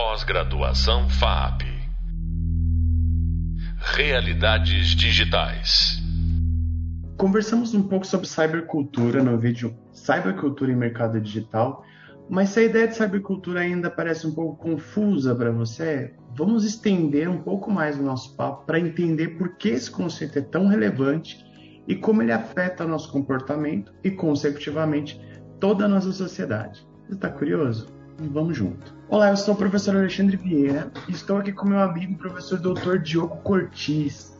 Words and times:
Pós-graduação 0.00 1.08
FAP. 1.08 1.62
Realidades 3.96 4.90
digitais. 4.90 6.00
Conversamos 7.16 7.74
um 7.74 7.82
pouco 7.82 8.06
sobre 8.06 8.28
cybercultura 8.28 9.24
no 9.24 9.36
vídeo 9.36 9.76
Cybercultura 9.92 10.70
e 10.70 10.76
Mercado 10.76 11.20
Digital, 11.20 11.84
mas 12.30 12.50
se 12.50 12.60
a 12.60 12.62
ideia 12.62 12.86
de 12.86 12.94
cybercultura 12.94 13.58
ainda 13.58 13.90
parece 13.90 14.24
um 14.24 14.32
pouco 14.32 14.62
confusa 14.62 15.34
para 15.34 15.50
você, 15.50 16.14
vamos 16.36 16.64
estender 16.64 17.28
um 17.28 17.42
pouco 17.42 17.68
mais 17.68 17.98
o 17.98 18.02
nosso 18.02 18.36
papo 18.36 18.66
para 18.66 18.78
entender 18.78 19.30
por 19.30 19.56
que 19.56 19.70
esse 19.70 19.90
conceito 19.90 20.38
é 20.38 20.42
tão 20.42 20.68
relevante 20.68 21.44
e 21.88 21.96
como 21.96 22.22
ele 22.22 22.30
afeta 22.30 22.86
nosso 22.86 23.10
comportamento 23.10 23.92
e, 24.04 24.12
consecutivamente, 24.12 25.20
toda 25.58 25.86
a 25.86 25.88
nossa 25.88 26.12
sociedade. 26.12 26.86
Está 27.10 27.28
curioso? 27.28 27.88
Vamos 28.16 28.56
junto. 28.56 28.97
Olá, 29.10 29.30
eu 29.30 29.38
sou 29.38 29.54
o 29.54 29.56
professor 29.56 29.96
Alexandre 29.96 30.36
Vieira 30.36 30.92
e 31.08 31.12
estou 31.12 31.38
aqui 31.38 31.50
com 31.50 31.66
meu 31.66 31.80
amigo 31.80 32.14
professor 32.18 32.58
doutor 32.58 32.98
Diogo 32.98 33.38
Cortis, 33.38 34.36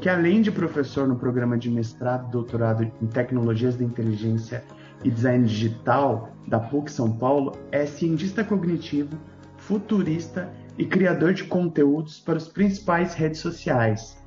que 0.00 0.08
além 0.08 0.40
de 0.40 0.52
professor 0.52 1.08
no 1.08 1.16
programa 1.16 1.58
de 1.58 1.68
mestrado 1.68 2.28
e 2.28 2.30
doutorado 2.30 2.84
em 2.84 3.06
tecnologias 3.08 3.74
da 3.74 3.82
inteligência 3.82 4.62
e 5.02 5.10
design 5.10 5.44
digital 5.44 6.30
da 6.46 6.60
PUC 6.60 6.92
São 6.92 7.10
Paulo, 7.10 7.50
é 7.72 7.84
cientista 7.84 8.44
cognitivo, 8.44 9.18
futurista 9.56 10.48
e 10.78 10.86
criador 10.86 11.34
de 11.34 11.42
conteúdos 11.42 12.20
para 12.20 12.36
as 12.36 12.46
principais 12.46 13.14
redes 13.14 13.40
sociais, 13.40 14.22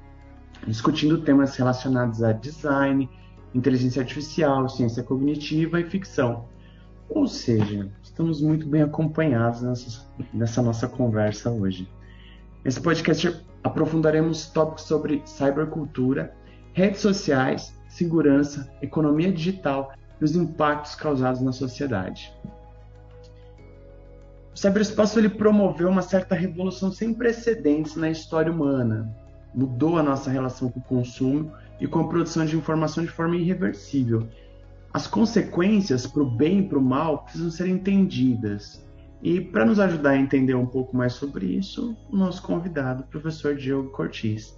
discutindo 0.67 1.21
temas 1.21 1.55
relacionados 1.55 2.21
a 2.21 2.33
design, 2.33 3.09
inteligência 3.53 4.01
artificial, 4.01 4.67
ciência 4.67 5.03
cognitiva 5.03 5.79
e 5.79 5.85
ficção. 5.85 6.49
Ou 7.07 7.27
seja, 7.27 7.89
estamos 8.15 8.41
muito 8.41 8.65
bem 8.65 8.81
acompanhados 8.81 9.61
nessa, 9.61 10.05
nessa 10.33 10.61
nossa 10.61 10.87
conversa 10.87 11.51
hoje. 11.51 11.85
Nesse 12.63 12.79
podcast 12.79 13.45
aprofundaremos 13.61 14.47
tópicos 14.47 14.83
sobre 14.83 15.21
cybercultura, 15.25 16.33
redes 16.71 17.01
sociais, 17.01 17.77
segurança, 17.89 18.71
economia 18.81 19.33
digital 19.33 19.91
e 20.21 20.23
os 20.23 20.33
impactos 20.33 20.95
causados 20.95 21.41
na 21.41 21.51
sociedade. 21.51 22.33
O 24.53 24.57
cyberespaço 24.57 25.19
ele 25.19 25.27
promoveu 25.27 25.89
uma 25.89 26.01
certa 26.01 26.35
revolução 26.35 26.93
sem 26.93 27.13
precedentes 27.13 27.97
na 27.97 28.09
história 28.09 28.49
humana. 28.49 29.13
Mudou 29.53 29.97
a 29.97 30.03
nossa 30.03 30.29
relação 30.29 30.69
com 30.69 30.79
o 30.79 30.83
consumo 30.83 31.51
e 31.81 31.87
com 31.87 31.99
a 31.99 32.07
produção 32.07 32.45
de 32.45 32.55
informação 32.55 33.03
de 33.03 33.11
forma 33.11 33.35
irreversível 33.35 34.25
as 34.95 35.07
consequências 35.07 36.07
para 36.07 36.23
o 36.23 36.31
bem 36.31 36.59
e 36.59 36.69
para 36.69 36.79
o 36.79 36.81
mal 36.81 37.25
precisam 37.25 37.51
ser 37.51 37.67
entendidas. 37.67 38.81
E 39.21 39.41
para 39.41 39.65
nos 39.65 39.77
ajudar 39.77 40.11
a 40.11 40.17
entender 40.17 40.55
um 40.55 40.65
pouco 40.65 40.95
mais 40.95 41.11
sobre 41.11 41.47
isso, 41.47 41.97
o 42.09 42.15
nosso 42.15 42.41
convidado, 42.41 43.03
o 43.03 43.07
professor 43.07 43.57
Diogo 43.57 43.89
Cortis. 43.89 44.55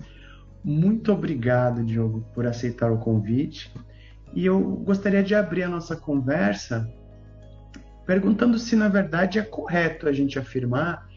Muito 0.63 1.11
obrigado, 1.11 1.83
Diogo, 1.83 2.23
por 2.35 2.45
aceitar 2.45 2.91
o 2.91 2.99
convite. 2.99 3.73
E 4.31 4.45
eu 4.45 4.61
gostaria 4.61 5.23
de 5.23 5.33
abrir 5.33 5.63
a 5.63 5.69
nossa 5.69 5.95
conversa 5.95 6.87
perguntando 8.05 8.59
se, 8.59 8.75
na 8.75 8.89
verdade, 8.89 9.39
é 9.39 9.41
correto 9.41 10.07
a 10.07 10.13
gente 10.13 10.37
afirmar 10.37 11.07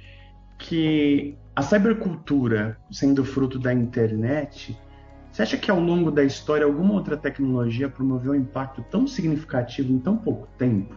que 0.59 1.37
a 1.55 1.61
cybercultura, 1.61 2.79
sendo 2.91 3.23
fruto 3.23 3.59
da 3.59 3.75
internet, 3.75 4.81
você 5.31 5.43
acha 5.43 5.57
que 5.57 5.71
ao 5.71 5.79
longo 5.79 6.11
da 6.11 6.25
história 6.25 6.67
alguma 6.67 6.95
outra 6.95 7.17
tecnologia 7.17 7.89
promoveu 7.89 8.33
um 8.33 8.37
impacto 8.37 8.85
tão 8.91 9.07
significativo 9.07 9.93
em 9.93 9.99
tão 9.99 10.17
pouco 10.17 10.49
tempo? 10.59 10.97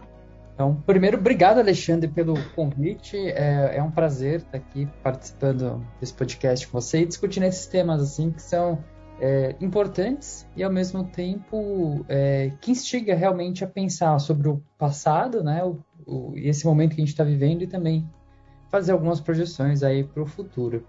Então, 0.54 0.80
primeiro, 0.86 1.18
obrigado, 1.18 1.58
Alexandre, 1.58 2.08
pelo 2.08 2.34
convite. 2.54 3.16
É, 3.16 3.76
é, 3.76 3.82
um 3.82 3.90
prazer 3.90 4.36
estar 4.36 4.56
aqui 4.56 4.88
participando 5.02 5.84
desse 6.00 6.14
podcast 6.14 6.66
com 6.68 6.80
você 6.80 7.00
e 7.00 7.06
discutindo 7.06 7.44
esses 7.44 7.66
temas 7.66 8.00
assim 8.00 8.30
que 8.30 8.40
são 8.40 8.78
é, 9.20 9.56
importantes 9.60 10.46
e, 10.56 10.62
ao 10.62 10.72
mesmo 10.72 11.04
tempo, 11.04 12.04
é, 12.08 12.52
que 12.60 12.70
instiga 12.70 13.16
realmente 13.16 13.64
a 13.64 13.66
pensar 13.66 14.18
sobre 14.20 14.48
o 14.48 14.62
passado, 14.78 15.42
né, 15.42 15.64
o, 15.64 15.78
o, 16.06 16.32
esse 16.36 16.64
momento 16.66 16.94
que 16.94 17.00
a 17.00 17.04
gente 17.04 17.12
está 17.12 17.24
vivendo 17.24 17.62
e 17.62 17.66
também 17.66 18.08
fazer 18.70 18.92
algumas 18.92 19.20
projeções 19.20 19.82
aí 19.82 20.04
para 20.04 20.22
o 20.22 20.26
futuro. 20.26 20.86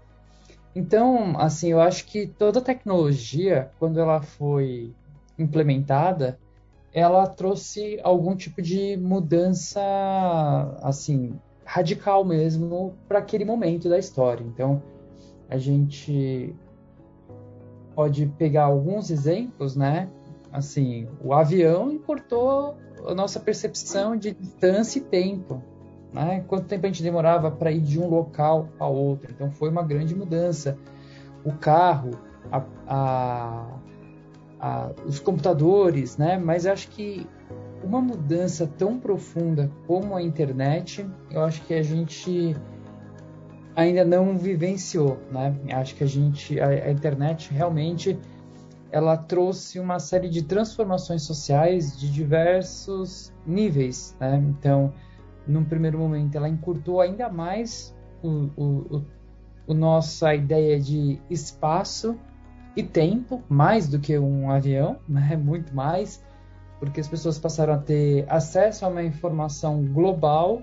Então, 0.76 1.40
assim, 1.40 1.70
eu 1.70 1.80
acho 1.80 2.04
que 2.04 2.26
toda 2.26 2.60
tecnologia, 2.60 3.70
quando 3.78 3.98
ela 3.98 4.20
foi 4.20 4.92
implementada, 5.38 6.38
ela 6.92 7.26
trouxe 7.26 7.98
algum 8.02 8.36
tipo 8.36 8.60
de 8.60 8.94
mudança, 8.98 9.80
assim, 10.82 11.32
radical 11.64 12.26
mesmo 12.26 12.94
para 13.08 13.20
aquele 13.20 13.42
momento 13.42 13.88
da 13.88 13.98
história. 13.98 14.44
Então, 14.44 14.82
a 15.48 15.56
gente 15.56 16.54
pode 17.94 18.26
pegar 18.38 18.64
alguns 18.64 19.10
exemplos, 19.10 19.76
né? 19.76 20.10
Assim, 20.52 21.08
o 21.24 21.32
avião 21.32 21.90
importou 21.90 22.76
a 23.06 23.14
nossa 23.14 23.40
percepção 23.40 24.14
de 24.14 24.32
distância 24.32 24.98
e 24.98 25.02
tempo. 25.02 25.62
Né? 26.12 26.44
Quanto 26.46 26.66
tempo 26.66 26.86
a 26.86 26.88
gente 26.88 27.02
demorava 27.02 27.50
para 27.50 27.70
ir 27.70 27.80
de 27.80 28.00
um 28.00 28.08
local 28.08 28.68
a 28.78 28.86
outro? 28.86 29.30
Então 29.30 29.50
foi 29.50 29.68
uma 29.68 29.82
grande 29.82 30.14
mudança. 30.14 30.78
O 31.44 31.52
carro, 31.52 32.12
a, 32.50 32.62
a, 32.86 33.66
a, 34.60 34.90
os 35.06 35.18
computadores, 35.18 36.16
né? 36.16 36.38
Mas 36.38 36.66
acho 36.66 36.88
que 36.88 37.26
uma 37.82 38.00
mudança 38.00 38.66
tão 38.66 38.98
profunda 38.98 39.70
como 39.86 40.16
a 40.16 40.22
internet, 40.22 41.06
eu 41.30 41.42
acho 41.42 41.62
que 41.62 41.74
a 41.74 41.82
gente 41.82 42.56
ainda 43.74 44.04
não 44.04 44.36
vivenciou, 44.38 45.18
né? 45.30 45.54
Acho 45.72 45.94
que 45.94 46.02
a 46.02 46.06
gente, 46.06 46.58
a, 46.58 46.68
a 46.68 46.90
internet 46.90 47.52
realmente 47.52 48.18
ela 48.90 49.16
trouxe 49.16 49.78
uma 49.78 49.98
série 49.98 50.28
de 50.28 50.42
transformações 50.42 51.22
sociais 51.22 51.98
de 51.98 52.10
diversos 52.10 53.32
níveis, 53.46 54.16
né? 54.18 54.42
Então, 54.48 54.92
num 55.46 55.64
primeiro 55.64 55.98
momento, 55.98 56.36
ela 56.36 56.48
encurtou 56.48 57.00
ainda 57.00 57.28
mais 57.28 57.94
o, 58.22 58.50
o, 58.56 59.04
o, 59.66 59.74
nossa 59.74 60.34
ideia 60.34 60.78
de 60.80 61.20
espaço 61.30 62.18
e 62.76 62.82
tempo, 62.82 63.42
mais 63.48 63.88
do 63.88 63.98
que 63.98 64.18
um 64.18 64.50
avião, 64.50 64.98
né? 65.08 65.36
muito 65.36 65.74
mais, 65.74 66.22
porque 66.78 67.00
as 67.00 67.08
pessoas 67.08 67.38
passaram 67.38 67.74
a 67.74 67.78
ter 67.78 68.26
acesso 68.28 68.84
a 68.84 68.88
uma 68.88 69.02
informação 69.02 69.84
global 69.86 70.62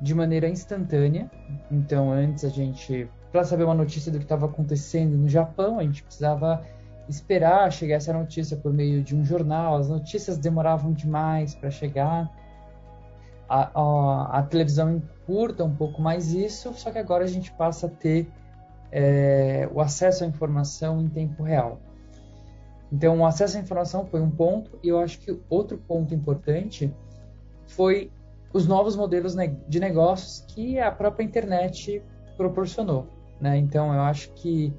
de 0.00 0.14
maneira 0.14 0.48
instantânea. 0.48 1.30
Então, 1.70 2.10
antes 2.10 2.44
a 2.44 2.48
gente, 2.48 3.08
para 3.30 3.44
saber 3.44 3.64
uma 3.64 3.74
notícia 3.74 4.10
do 4.10 4.18
que 4.18 4.24
estava 4.24 4.46
acontecendo 4.46 5.16
no 5.16 5.28
Japão, 5.28 5.78
a 5.78 5.84
gente 5.84 6.02
precisava 6.02 6.64
esperar 7.08 7.70
chegar 7.72 7.96
essa 7.96 8.12
notícia 8.12 8.56
por 8.56 8.72
meio 8.72 9.02
de 9.02 9.14
um 9.14 9.24
jornal. 9.24 9.76
As 9.76 9.88
notícias 9.88 10.38
demoravam 10.38 10.92
demais 10.92 11.54
para 11.54 11.70
chegar 11.70 12.30
a, 13.54 14.38
a, 14.38 14.42
televisão 14.42 14.96
encurta 14.96 15.62
um 15.64 15.74
pouco 15.74 16.00
mais 16.00 16.32
isso, 16.32 16.72
só 16.74 16.90
que 16.90 16.98
agora 16.98 17.24
a 17.24 17.28
gente 17.28 17.52
passa 17.52 17.86
a 17.86 17.90
ter 17.90 18.30
é, 18.90 19.68
o 19.72 19.80
acesso 19.80 20.24
à 20.24 20.26
informação 20.26 21.00
em 21.02 21.08
tempo 21.08 21.42
real. 21.42 21.78
Então, 22.90 23.20
o 23.20 23.26
acesso 23.26 23.58
à 23.58 23.60
informação 23.60 24.06
foi 24.06 24.20
um 24.20 24.30
ponto, 24.30 24.78
e 24.82 24.88
eu 24.88 24.98
acho 24.98 25.18
que 25.18 25.38
outro 25.50 25.76
ponto 25.76 26.14
importante 26.14 26.94
foi 27.66 28.10
os 28.52 28.66
novos 28.66 28.96
modelos 28.96 29.34
de 29.68 29.80
negócios 29.80 30.44
que 30.48 30.78
a 30.78 30.90
própria 30.90 31.24
internet 31.24 32.02
proporcionou. 32.36 33.06
Né? 33.40 33.58
Então, 33.58 33.92
eu 33.94 34.00
acho 34.00 34.30
que 34.32 34.72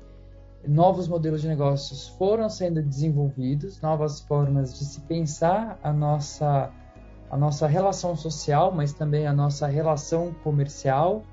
novos 0.68 1.08
modelos 1.08 1.42
de 1.42 1.48
negócios 1.48 2.08
foram 2.08 2.50
sendo 2.50 2.82
desenvolvidos, 2.82 3.82
novas 3.82 4.22
formas 4.22 4.78
de 4.78 4.86
se 4.86 5.02
pensar 5.02 5.80
a 5.84 5.92
nossa 5.92 6.72
a 7.34 7.38
nossa 7.38 7.66
relação 7.66 8.16
social, 8.16 8.72
mas 8.72 8.94
também 8.94 9.26
a 9.26 9.34
nossa 9.34 9.66
relação 9.66 10.32
comercial, 10.44 11.24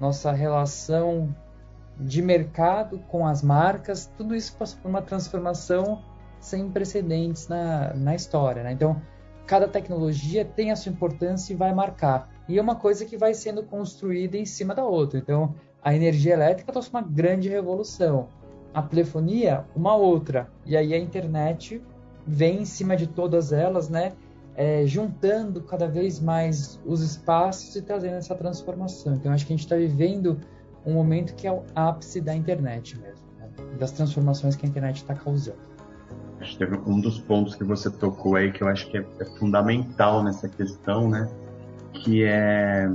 nossa 0.00 0.32
relação 0.32 1.28
de 2.00 2.22
mercado 2.22 2.98
com 3.00 3.26
as 3.26 3.42
marcas, 3.42 4.10
tudo 4.16 4.34
isso 4.34 4.56
passou 4.56 4.80
por 4.80 4.88
uma 4.88 5.02
transformação 5.02 6.02
sem 6.40 6.70
precedentes 6.70 7.48
na, 7.48 7.92
na 7.92 8.14
história. 8.14 8.62
Né? 8.62 8.72
Então, 8.72 9.00
cada 9.46 9.68
tecnologia 9.68 10.42
tem 10.42 10.70
a 10.70 10.76
sua 10.76 10.90
importância 10.90 11.52
e 11.52 11.56
vai 11.56 11.74
marcar. 11.74 12.30
E 12.48 12.58
é 12.58 12.62
uma 12.62 12.76
coisa 12.76 13.04
que 13.04 13.18
vai 13.18 13.34
sendo 13.34 13.62
construída 13.62 14.38
em 14.38 14.46
cima 14.46 14.74
da 14.74 14.86
outra. 14.86 15.18
Então, 15.18 15.54
a 15.84 15.94
energia 15.94 16.32
elétrica 16.32 16.72
trouxe 16.72 16.88
uma 16.88 17.02
grande 17.02 17.50
revolução. 17.50 18.28
A 18.72 18.80
telefonia, 18.80 19.66
uma 19.76 19.94
outra. 19.94 20.50
E 20.64 20.78
aí 20.78 20.94
a 20.94 20.98
internet 20.98 21.82
vem 22.26 22.62
em 22.62 22.64
cima 22.64 22.96
de 22.96 23.06
todas 23.06 23.52
elas, 23.52 23.90
né? 23.90 24.12
É, 24.54 24.84
juntando 24.86 25.62
cada 25.62 25.86
vez 25.86 26.20
mais 26.20 26.80
os 26.84 27.00
espaços 27.00 27.74
e 27.76 27.82
trazendo 27.82 28.16
essa 28.16 28.34
transformação. 28.34 29.14
Então, 29.14 29.32
acho 29.32 29.46
que 29.46 29.52
a 29.52 29.56
gente 29.56 29.64
está 29.64 29.76
vivendo 29.76 30.38
um 30.84 30.94
momento 30.94 31.34
que 31.34 31.46
é 31.46 31.52
o 31.52 31.62
ápice 31.74 32.20
da 32.20 32.34
internet 32.34 32.98
mesmo, 32.98 33.26
né? 33.38 33.48
das 33.78 33.92
transformações 33.92 34.56
que 34.56 34.66
a 34.66 34.68
internet 34.68 34.96
está 34.96 35.14
causando. 35.14 35.72
Acho 36.40 36.58
que 36.58 36.64
um 36.64 37.00
dos 37.00 37.20
pontos 37.20 37.54
que 37.54 37.64
você 37.64 37.88
tocou 37.88 38.34
aí 38.34 38.50
que 38.50 38.62
eu 38.62 38.68
acho 38.68 38.90
que 38.90 38.98
é, 38.98 39.06
é 39.20 39.24
fundamental 39.38 40.24
nessa 40.24 40.48
questão, 40.48 41.08
né? 41.08 41.28
Que 41.92 42.24
é 42.24 42.90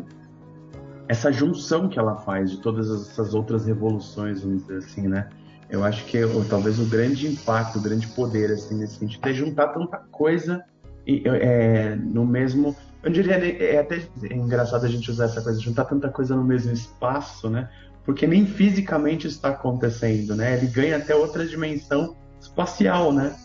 essa 1.07 1.31
junção 1.31 1.87
que 1.87 1.97
ela 1.97 2.17
faz 2.17 2.51
de 2.51 2.57
todas 2.57 2.91
essas 2.91 3.33
outras 3.33 3.65
revoluções, 3.65 4.41
vamos 4.41 4.63
dizer 4.63 4.79
assim, 4.79 5.07
né? 5.07 5.29
Eu 5.69 5.83
acho 5.83 6.05
que 6.05 6.21
ou, 6.23 6.43
talvez 6.45 6.79
o 6.79 6.85
grande 6.85 7.27
impacto, 7.27 7.79
o 7.79 7.81
grande 7.81 8.07
poder, 8.07 8.51
assim, 8.51 8.75
nesse 8.75 8.95
sentido, 8.95 9.27
é 9.27 9.33
juntar 9.33 9.69
tanta 9.69 9.97
coisa 10.11 10.63
é, 11.07 11.95
no 11.95 12.25
mesmo. 12.25 12.75
Eu 13.01 13.11
diria, 13.11 13.35
é 13.35 13.79
até 13.79 14.01
engraçado 14.31 14.85
a 14.85 14.89
gente 14.89 15.09
usar 15.09 15.25
essa 15.25 15.41
coisa, 15.41 15.59
juntar 15.59 15.85
tanta 15.85 16.09
coisa 16.09 16.35
no 16.35 16.43
mesmo 16.43 16.73
espaço, 16.73 17.49
né? 17.49 17.69
Porque 18.03 18.27
nem 18.27 18.45
fisicamente 18.45 19.27
está 19.27 19.49
acontecendo, 19.49 20.35
né? 20.35 20.57
Ele 20.57 20.67
ganha 20.67 20.97
até 20.97 21.15
outra 21.15 21.45
dimensão 21.45 22.15
espacial, 22.39 23.13
né? 23.13 23.35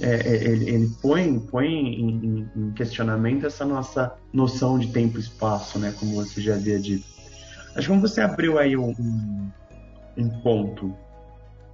É, 0.00 0.14
é, 0.14 0.44
ele, 0.44 0.70
ele, 0.70 0.90
põe, 1.02 1.38
põe 1.40 1.66
em, 1.66 2.48
em, 2.56 2.72
questionamento 2.72 3.46
essa 3.46 3.66
nossa 3.66 4.14
noção 4.32 4.78
de 4.78 4.90
tempo 4.92 5.18
e 5.18 5.20
espaço, 5.20 5.78
né? 5.78 5.94
Como 5.98 6.14
você 6.14 6.40
já 6.40 6.54
havia 6.54 6.78
dito. 6.78 7.04
Acho 7.76 7.92
que 7.92 7.98
você 7.98 8.22
abriu 8.22 8.58
aí 8.58 8.76
um, 8.76 9.50
um 10.16 10.28
ponto 10.42 10.94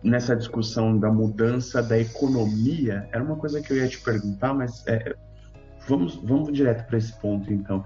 nessa 0.02 0.37
discussão 0.37 0.98
da 0.98 1.10
mudança 1.10 1.82
da 1.82 1.98
economia, 1.98 3.08
era 3.12 3.22
uma 3.22 3.37
coisa 3.37 3.60
que 3.60 3.72
eu 3.72 3.76
ia 3.76 3.88
te 3.88 3.98
perguntar, 3.98 4.54
mas 4.54 4.87
é, 4.87 5.16
vamos, 5.87 6.17
vamos 6.17 6.53
direto 6.53 6.87
para 6.87 6.99
esse 6.99 7.12
ponto 7.12 7.53
então. 7.53 7.85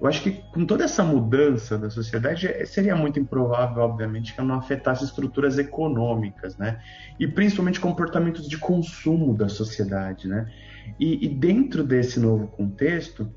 Eu 0.00 0.08
acho 0.08 0.20
que 0.20 0.32
com 0.52 0.66
toda 0.66 0.82
essa 0.82 1.04
mudança 1.04 1.78
da 1.78 1.88
sociedade, 1.88 2.48
é, 2.48 2.66
seria 2.66 2.96
muito 2.96 3.20
improvável, 3.20 3.84
obviamente, 3.84 4.34
que 4.34 4.42
não 4.42 4.56
afetasse 4.56 5.04
estruturas 5.04 5.58
econômicas, 5.58 6.56
né? 6.56 6.80
E 7.20 7.28
principalmente 7.28 7.78
comportamentos 7.78 8.48
de 8.48 8.58
consumo 8.58 9.32
da 9.32 9.48
sociedade, 9.48 10.26
né? 10.26 10.50
E, 10.98 11.24
e 11.24 11.28
dentro 11.28 11.84
desse 11.84 12.18
novo 12.18 12.48
contexto, 12.48 13.32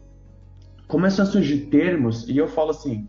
começam 0.88 1.24
a 1.24 1.28
surgir 1.28 1.68
termos, 1.68 2.28
e 2.28 2.36
eu 2.36 2.48
falo 2.48 2.72
assim, 2.72 3.08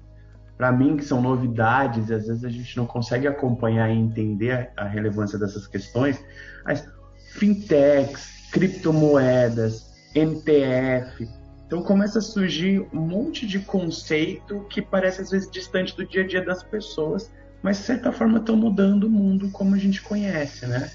para 0.59 0.70
mim 0.70 0.99
que 0.99 1.05
são 1.06 1.23
novidades, 1.23 2.11
e 2.11 2.14
às 2.14 2.26
vezes 2.26 2.44
a 2.44 2.50
gente 2.50 2.76
não 2.76 2.85
consegue 2.85 3.26
acompanhar 3.26 3.88
e 3.88 3.97
entender 3.97 4.70
a 4.76 4.85
relevância 4.85 5.38
dessas 5.38 5.67
questões, 5.67 6.23
mas 6.62 6.87
fintechs, 7.32 8.50
criptomoedas, 8.52 9.95
MTF, 10.16 11.28
então 11.66 11.82
começa 11.82 12.20
a 12.20 12.22
surgir 12.22 12.86
um 12.92 13.00
monte 13.00 13.46
de 13.46 13.58
conceito 13.58 14.64
que 14.70 14.80
parece 14.80 15.20
às 15.20 15.30
vezes 15.30 15.50
distante 15.50 15.96
do 15.96 16.06
dia 16.06 16.22
a 16.22 16.26
dia 16.26 16.44
das 16.44 16.62
pessoas, 16.62 17.30
mas 17.62 17.78
de 17.78 17.84
certa 17.84 18.12
forma 18.12 18.38
estão 18.38 18.56
mudando 18.56 19.04
o 19.04 19.10
mundo 19.10 19.50
como 19.50 19.74
a 19.74 19.78
gente 19.78 20.00
conhece, 20.00 20.66
né? 20.66 20.90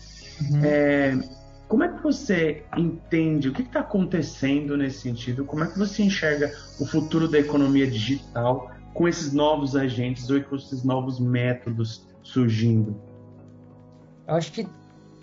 Uhum. 0.50 0.62
É, 0.63 1.19
como 1.68 1.83
é 1.83 1.89
que 1.89 2.01
você 2.01 2.63
entende 2.77 3.50
o 3.50 3.53
que 3.53 3.62
está 3.62 3.81
acontecendo 3.81 4.77
nesse 4.77 5.00
sentido? 5.00 5.45
Como 5.45 5.63
é 5.63 5.68
que 5.68 5.77
você 5.77 6.03
enxerga 6.03 6.53
o 6.79 6.85
futuro 6.85 7.27
da 7.27 7.39
economia 7.39 7.89
digital 7.89 8.71
com 8.94 9.07
esses 9.07 9.33
novos 9.33 9.75
agentes 9.75 10.29
ou 10.29 10.41
com 10.41 10.56
esses 10.56 10.83
novos 10.83 11.19
métodos 11.19 12.07
surgindo? 12.23 12.95
Eu 14.27 14.35
acho 14.35 14.51
que 14.51 14.68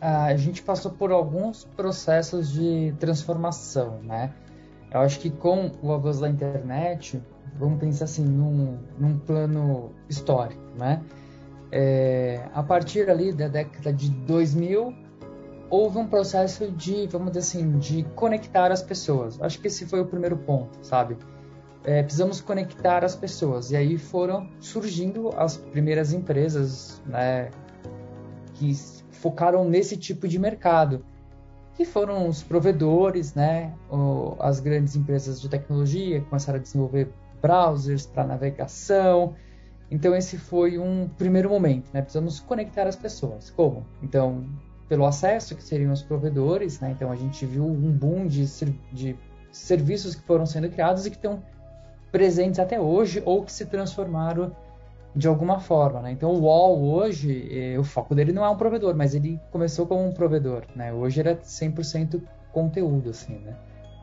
a 0.00 0.36
gente 0.36 0.62
passou 0.62 0.92
por 0.92 1.10
alguns 1.10 1.64
processos 1.64 2.50
de 2.50 2.94
transformação, 2.98 4.00
né? 4.02 4.32
Eu 4.92 5.00
acho 5.00 5.18
que 5.18 5.28
com 5.28 5.70
o 5.82 5.92
avanço 5.92 6.20
da 6.20 6.28
internet, 6.28 7.22
vamos 7.58 7.78
pensar 7.78 8.04
assim, 8.04 8.24
num, 8.24 8.78
num 8.98 9.18
plano 9.18 9.92
histórico, 10.08 10.62
né? 10.78 11.02
É, 11.70 12.48
a 12.54 12.62
partir 12.62 13.10
ali 13.10 13.32
da 13.32 13.48
década 13.48 13.92
de 13.92 14.10
2000, 14.10 14.94
houve 15.68 15.98
um 15.98 16.06
processo 16.06 16.70
de, 16.70 17.06
vamos 17.08 17.32
dizer 17.32 17.40
assim, 17.40 17.78
de 17.78 18.04
conectar 18.14 18.72
as 18.72 18.82
pessoas. 18.82 19.40
Acho 19.42 19.60
que 19.60 19.66
esse 19.66 19.84
foi 19.84 20.00
o 20.00 20.06
primeiro 20.06 20.36
ponto, 20.36 20.78
sabe? 20.80 21.18
É, 21.84 22.02
precisamos 22.02 22.40
conectar 22.40 23.04
as 23.04 23.14
pessoas. 23.14 23.70
E 23.70 23.76
aí 23.76 23.98
foram 23.98 24.48
surgindo 24.60 25.30
as 25.36 25.56
primeiras 25.56 26.12
empresas, 26.12 27.02
né? 27.04 27.50
Que 28.58 28.74
focaram 29.10 29.64
nesse 29.64 29.96
tipo 29.96 30.26
de 30.26 30.38
mercado 30.38 31.04
que 31.78 31.84
foram 31.84 32.28
os 32.28 32.42
provedores, 32.42 33.34
né? 33.34 33.72
as 34.40 34.58
grandes 34.58 34.96
empresas 34.96 35.40
de 35.40 35.48
tecnologia 35.48 36.20
começaram 36.22 36.58
a 36.58 36.62
desenvolver 36.62 37.08
browsers 37.40 38.04
para 38.04 38.24
navegação. 38.24 39.36
Então 39.88 40.12
esse 40.12 40.36
foi 40.36 40.76
um 40.76 41.08
primeiro 41.16 41.48
momento, 41.48 41.88
né? 41.94 42.02
Precisamos 42.02 42.40
conectar 42.40 42.88
as 42.88 42.96
pessoas. 42.96 43.48
Como? 43.50 43.86
Então, 44.02 44.44
pelo 44.88 45.06
acesso 45.06 45.54
que 45.54 45.62
seriam 45.62 45.92
os 45.92 46.02
provedores, 46.02 46.80
né? 46.80 46.90
Então 46.90 47.12
a 47.12 47.16
gente 47.16 47.46
viu 47.46 47.64
um 47.64 47.92
boom 47.92 48.26
de, 48.26 48.44
de 48.92 49.16
serviços 49.52 50.16
que 50.16 50.22
foram 50.22 50.44
sendo 50.46 50.68
criados 50.68 51.06
e 51.06 51.10
que 51.10 51.16
estão 51.16 51.44
presentes 52.10 52.58
até 52.58 52.80
hoje 52.80 53.22
ou 53.24 53.44
que 53.44 53.52
se 53.52 53.64
transformaram 53.66 54.50
de 55.18 55.26
alguma 55.26 55.58
forma, 55.58 56.00
né? 56.00 56.12
Então 56.12 56.30
o 56.30 56.42
UOL 56.42 56.80
hoje, 56.80 57.48
eh, 57.50 57.76
o 57.76 57.82
foco 57.82 58.14
dele 58.14 58.32
não 58.32 58.44
é 58.44 58.48
um 58.48 58.56
provedor, 58.56 58.94
mas 58.94 59.16
ele 59.16 59.40
começou 59.50 59.84
como 59.84 60.06
um 60.06 60.12
provedor, 60.12 60.62
né? 60.76 60.92
Hoje 60.92 61.18
ele 61.18 61.30
é 61.30 61.34
100% 61.34 62.22
conteúdo, 62.52 63.10
assim, 63.10 63.36
né? 63.38 63.56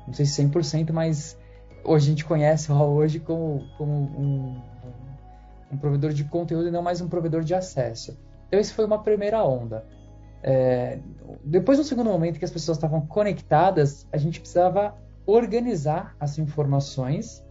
Não 0.06 0.14
sei 0.14 0.26
se 0.26 0.44
100%, 0.44 0.92
mas 0.92 1.38
hoje 1.86 2.08
a 2.08 2.10
gente 2.10 2.26
conhece 2.26 2.70
o 2.70 2.76
UOL 2.76 2.96
hoje 2.96 3.22
como, 3.22 3.64
como 3.78 3.94
um, 3.94 4.62
um, 5.72 5.78
provedor 5.78 6.12
de 6.12 6.26
conteúdo 6.26 6.68
e 6.68 6.72
não 6.72 6.82
mais 6.82 7.00
um 7.00 7.08
provedor 7.08 7.44
de 7.44 7.56
acesso. 7.56 8.18
Então 8.50 8.60
isso 8.60 8.74
foi 8.74 8.84
uma 8.84 9.02
primeira 9.02 9.42
onda. 9.42 9.86
É, 10.44 11.00
depois, 11.46 11.78
no 11.78 11.86
segundo 11.86 12.10
momento 12.10 12.40
que 12.40 12.46
as 12.46 12.52
pessoas 12.52 12.76
estavam 12.76 13.00
conectadas, 13.00 14.06
a 14.12 14.18
gente 14.18 14.42
precisava 14.42 14.98
organizar 15.26 16.14
as 16.20 16.38
informações 16.38 17.42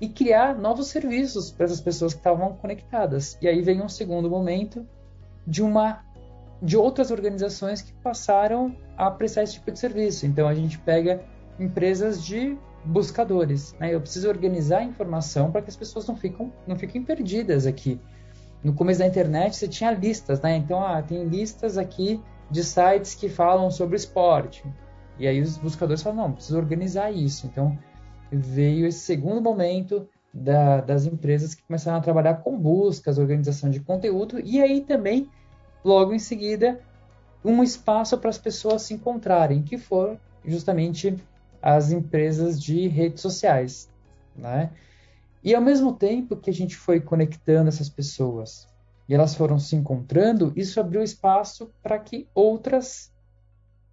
e 0.00 0.08
criar 0.08 0.56
novos 0.56 0.88
serviços 0.88 1.50
para 1.50 1.64
essas 1.64 1.80
pessoas 1.80 2.12
que 2.12 2.20
estavam 2.20 2.54
conectadas. 2.54 3.38
E 3.40 3.48
aí 3.48 3.62
vem 3.62 3.82
um 3.82 3.88
segundo 3.88 4.28
momento 4.28 4.86
de 5.46 5.62
uma 5.62 6.04
de 6.60 6.76
outras 6.76 7.10
organizações 7.10 7.82
que 7.82 7.92
passaram 7.94 8.74
a 8.96 9.10
prestar 9.10 9.42
esse 9.42 9.54
tipo 9.54 9.70
de 9.70 9.78
serviço. 9.78 10.26
Então 10.26 10.48
a 10.48 10.54
gente 10.54 10.78
pega 10.78 11.22
empresas 11.60 12.24
de 12.24 12.56
buscadores, 12.84 13.74
né? 13.78 13.94
Eu 13.94 14.00
preciso 14.00 14.28
organizar 14.28 14.78
a 14.78 14.84
informação 14.84 15.50
para 15.50 15.60
que 15.60 15.68
as 15.68 15.76
pessoas 15.76 16.06
não 16.06 16.16
ficam 16.16 16.52
não 16.66 16.76
fiquem 16.76 17.02
perdidas 17.02 17.66
aqui. 17.66 18.00
No 18.62 18.72
começo 18.72 19.00
da 19.00 19.06
internet 19.06 19.56
você 19.56 19.68
tinha 19.68 19.90
listas, 19.90 20.40
né? 20.40 20.56
Então 20.56 20.84
ah, 20.84 21.02
tem 21.02 21.24
listas 21.24 21.76
aqui 21.76 22.20
de 22.50 22.62
sites 22.64 23.14
que 23.14 23.28
falam 23.28 23.70
sobre 23.70 23.96
esporte. 23.96 24.64
E 25.18 25.26
aí 25.26 25.40
os 25.40 25.56
buscadores 25.56 26.02
falam, 26.02 26.28
não, 26.28 26.32
preciso 26.32 26.58
organizar 26.58 27.10
isso. 27.10 27.46
Então 27.46 27.76
veio 28.30 28.86
esse 28.86 29.00
segundo 29.00 29.40
momento 29.40 30.08
da, 30.32 30.80
das 30.80 31.06
empresas 31.06 31.54
que 31.54 31.62
começaram 31.62 31.98
a 31.98 32.02
trabalhar 32.02 32.34
com 32.36 32.58
buscas, 32.58 33.18
organização 33.18 33.70
de 33.70 33.80
conteúdo 33.80 34.40
e 34.40 34.60
aí 34.60 34.82
também, 34.82 35.30
logo 35.84 36.12
em 36.12 36.18
seguida, 36.18 36.80
um 37.44 37.62
espaço 37.62 38.18
para 38.18 38.30
as 38.30 38.38
pessoas 38.38 38.82
se 38.82 38.94
encontrarem, 38.94 39.62
que 39.62 39.78
foram 39.78 40.18
justamente 40.44 41.16
as 41.62 41.90
empresas 41.90 42.60
de 42.60 42.86
redes 42.88 43.20
sociais, 43.20 43.88
né? 44.34 44.70
E 45.42 45.54
ao 45.54 45.62
mesmo 45.62 45.92
tempo 45.92 46.36
que 46.36 46.50
a 46.50 46.52
gente 46.52 46.76
foi 46.76 47.00
conectando 47.00 47.68
essas 47.68 47.88
pessoas 47.88 48.68
e 49.08 49.14
elas 49.14 49.34
foram 49.34 49.58
se 49.58 49.76
encontrando, 49.76 50.52
isso 50.56 50.80
abriu 50.80 51.02
espaço 51.02 51.70
para 51.82 51.98
que 51.98 52.28
outras 52.34 53.12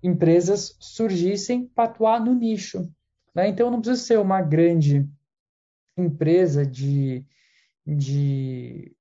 empresas 0.01 0.75
surgissem 0.79 1.65
para 1.67 1.85
atuar 1.85 2.19
no 2.19 2.33
nicho, 2.33 2.89
né? 3.33 3.47
Então, 3.47 3.71
não 3.71 3.81
precisa 3.81 4.05
ser 4.05 4.19
uma 4.19 4.41
grande 4.41 5.09
empresa 5.97 6.65
de, 6.65 7.25
de, 7.85 8.95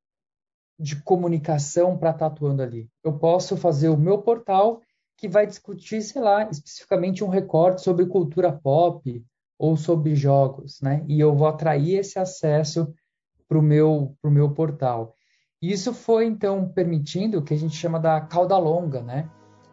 de 0.78 1.02
comunicação 1.02 1.96
para 1.96 2.10
estar 2.10 2.28
tá 2.30 2.34
atuando 2.34 2.62
ali. 2.62 2.88
Eu 3.02 3.18
posso 3.18 3.56
fazer 3.56 3.88
o 3.88 3.96
meu 3.96 4.18
portal 4.18 4.80
que 5.16 5.28
vai 5.28 5.46
discutir, 5.46 6.02
sei 6.02 6.20
lá, 6.20 6.48
especificamente 6.50 7.22
um 7.22 7.28
recorte 7.28 7.82
sobre 7.82 8.06
cultura 8.06 8.52
pop 8.52 9.24
ou 9.58 9.76
sobre 9.76 10.16
jogos, 10.16 10.80
né? 10.80 11.04
E 11.06 11.20
eu 11.20 11.34
vou 11.34 11.46
atrair 11.46 11.98
esse 11.98 12.18
acesso 12.18 12.92
para 13.46 13.58
o 13.58 13.62
meu, 13.62 14.16
pro 14.20 14.30
meu 14.30 14.50
portal. 14.50 15.14
Isso 15.60 15.94
foi, 15.94 16.26
então, 16.26 16.68
permitindo 16.68 17.38
o 17.38 17.42
que 17.44 17.54
a 17.54 17.56
gente 17.56 17.76
chama 17.76 18.00
da 18.00 18.20
cauda 18.20 18.58
longa, 18.58 19.00
né? 19.00 19.30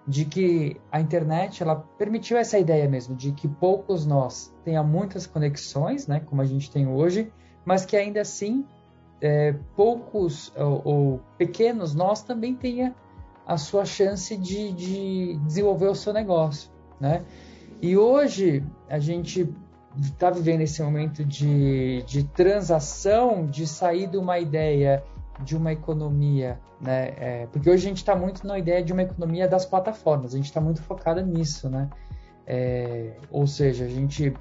De 0.09 0.25
que 0.25 0.75
a 0.91 0.99
internet 0.99 1.61
ela 1.61 1.75
permitiu 1.75 2.35
essa 2.35 2.57
ideia 2.57 2.89
mesmo 2.89 3.15
de 3.15 3.31
que 3.31 3.47
poucos 3.47 4.07
nós 4.07 4.51
tenha 4.65 4.81
muitas 4.81 5.27
conexões, 5.27 6.07
né, 6.07 6.19
como 6.19 6.41
a 6.41 6.45
gente 6.45 6.71
tem 6.71 6.87
hoje, 6.87 7.31
mas 7.63 7.85
que 7.85 7.95
ainda 7.95 8.19
assim 8.19 8.65
é, 9.21 9.53
poucos 9.75 10.51
ou, 10.57 10.81
ou, 10.83 11.21
pequenos 11.37 11.93
nós 11.93 12.23
também 12.23 12.55
tenha 12.55 12.95
a 13.45 13.55
sua 13.55 13.85
chance 13.85 14.35
de, 14.35 14.71
de 14.73 15.37
desenvolver 15.45 15.87
o 15.87 15.95
seu 15.95 16.11
negócio, 16.11 16.71
né? 16.99 17.23
E 17.81 17.95
hoje 17.95 18.63
a 18.87 18.97
gente 18.97 19.47
está 20.01 20.31
vivendo 20.31 20.61
esse 20.61 20.81
momento 20.81 21.23
de, 21.23 22.03
de 22.03 22.23
transação, 22.23 23.45
de 23.45 23.67
sair 23.67 24.07
de 24.07 24.17
uma 24.17 24.39
ideia 24.39 25.03
de 25.43 25.55
uma 25.55 25.71
economia, 25.71 26.59
né? 26.81 27.13
É, 27.17 27.47
porque 27.51 27.69
hoje 27.69 27.85
a 27.85 27.89
gente 27.89 27.97
está 27.97 28.15
muito 28.15 28.45
na 28.45 28.57
ideia 28.57 28.83
de 28.83 28.93
uma 28.93 29.03
economia 29.03 29.47
das 29.47 29.65
plataformas, 29.65 30.33
a 30.33 30.37
gente 30.37 30.47
está 30.47 30.61
muito 30.61 30.81
focado 30.81 31.21
nisso, 31.21 31.69
né? 31.69 31.89
É, 32.45 33.13
ou 33.31 33.45
seja, 33.45 33.85
a 33.85 33.87
gente 33.87 34.33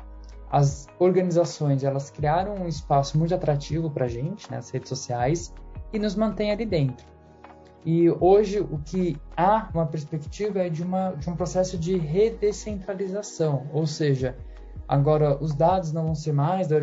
as 0.50 0.86
organizações 0.98 1.84
elas 1.84 2.10
criaram 2.10 2.54
um 2.54 2.68
espaço 2.68 3.18
muito 3.18 3.34
atrativo 3.34 3.90
para 3.90 4.06
a 4.06 4.08
gente, 4.08 4.50
né, 4.50 4.56
as 4.56 4.70
redes 4.70 4.88
sociais, 4.88 5.52
e 5.92 5.98
nos 5.98 6.14
mantém 6.14 6.50
ali 6.50 6.64
dentro. 6.64 7.06
E 7.84 8.10
hoje 8.10 8.60
o 8.60 8.78
que 8.78 9.16
há 9.36 9.68
uma 9.72 9.86
perspectiva 9.86 10.60
é 10.60 10.68
de, 10.68 10.82
uma, 10.82 11.12
de 11.12 11.28
um 11.30 11.36
processo 11.36 11.78
de 11.78 11.96
redescentralização, 11.96 13.66
ou 13.72 13.86
seja, 13.86 14.36
agora 14.86 15.36
os 15.42 15.54
dados 15.54 15.92
não 15.92 16.06
vão 16.06 16.14
ser 16.14 16.32
mais 16.32 16.66
da, 16.66 16.78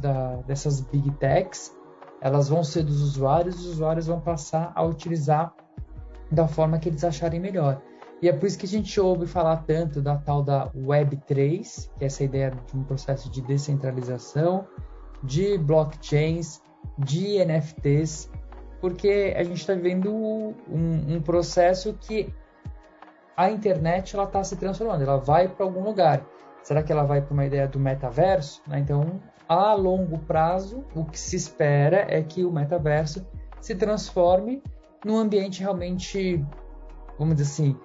da, 0.00 0.36
dessas 0.46 0.80
big 0.80 1.10
techs, 1.12 1.75
elas 2.20 2.48
vão 2.48 2.64
ser 2.64 2.82
dos 2.82 3.00
usuários, 3.00 3.60
os 3.60 3.66
usuários 3.66 4.06
vão 4.06 4.20
passar 4.20 4.72
a 4.74 4.82
utilizar 4.82 5.54
da 6.30 6.48
forma 6.48 6.78
que 6.78 6.88
eles 6.88 7.04
acharem 7.04 7.40
melhor. 7.40 7.80
E 8.20 8.28
é 8.28 8.32
por 8.32 8.46
isso 8.46 8.58
que 8.58 8.66
a 8.66 8.68
gente 8.68 8.98
ouve 8.98 9.26
falar 9.26 9.58
tanto 9.64 10.00
da 10.00 10.16
tal 10.16 10.42
da 10.42 10.70
Web3, 10.70 11.90
que 11.98 12.04
é 12.04 12.06
essa 12.06 12.24
ideia 12.24 12.50
de 12.50 12.76
um 12.76 12.82
processo 12.82 13.30
de 13.30 13.42
descentralização, 13.42 14.66
de 15.22 15.58
blockchains, 15.58 16.62
de 16.98 17.44
NFTs, 17.44 18.30
porque 18.80 19.34
a 19.36 19.42
gente 19.42 19.58
está 19.60 19.74
vivendo 19.74 20.12
um, 20.12 20.54
um, 20.68 21.20
processo 21.20 21.94
que 21.94 22.32
a 23.36 23.50
internet 23.50 24.14
ela 24.14 24.24
está 24.24 24.42
se 24.42 24.56
transformando, 24.56 25.02
ela 25.02 25.18
vai 25.18 25.48
para 25.48 25.64
algum 25.64 25.82
lugar. 25.82 26.24
Será 26.66 26.82
que 26.82 26.90
ela 26.90 27.04
vai 27.04 27.22
para 27.22 27.32
uma 27.32 27.46
ideia 27.46 27.68
do 27.68 27.78
metaverso? 27.78 28.60
Né? 28.66 28.80
Então, 28.80 29.20
a 29.48 29.72
longo 29.74 30.18
prazo, 30.18 30.84
o 30.96 31.04
que 31.04 31.16
se 31.16 31.36
espera 31.36 32.04
é 32.08 32.20
que 32.20 32.44
o 32.44 32.50
metaverso 32.50 33.24
se 33.60 33.76
transforme 33.76 34.60
num 35.04 35.16
ambiente 35.16 35.60
realmente, 35.60 36.44
vamos 37.16 37.36
dizer 37.36 37.52
assim, 37.52 37.76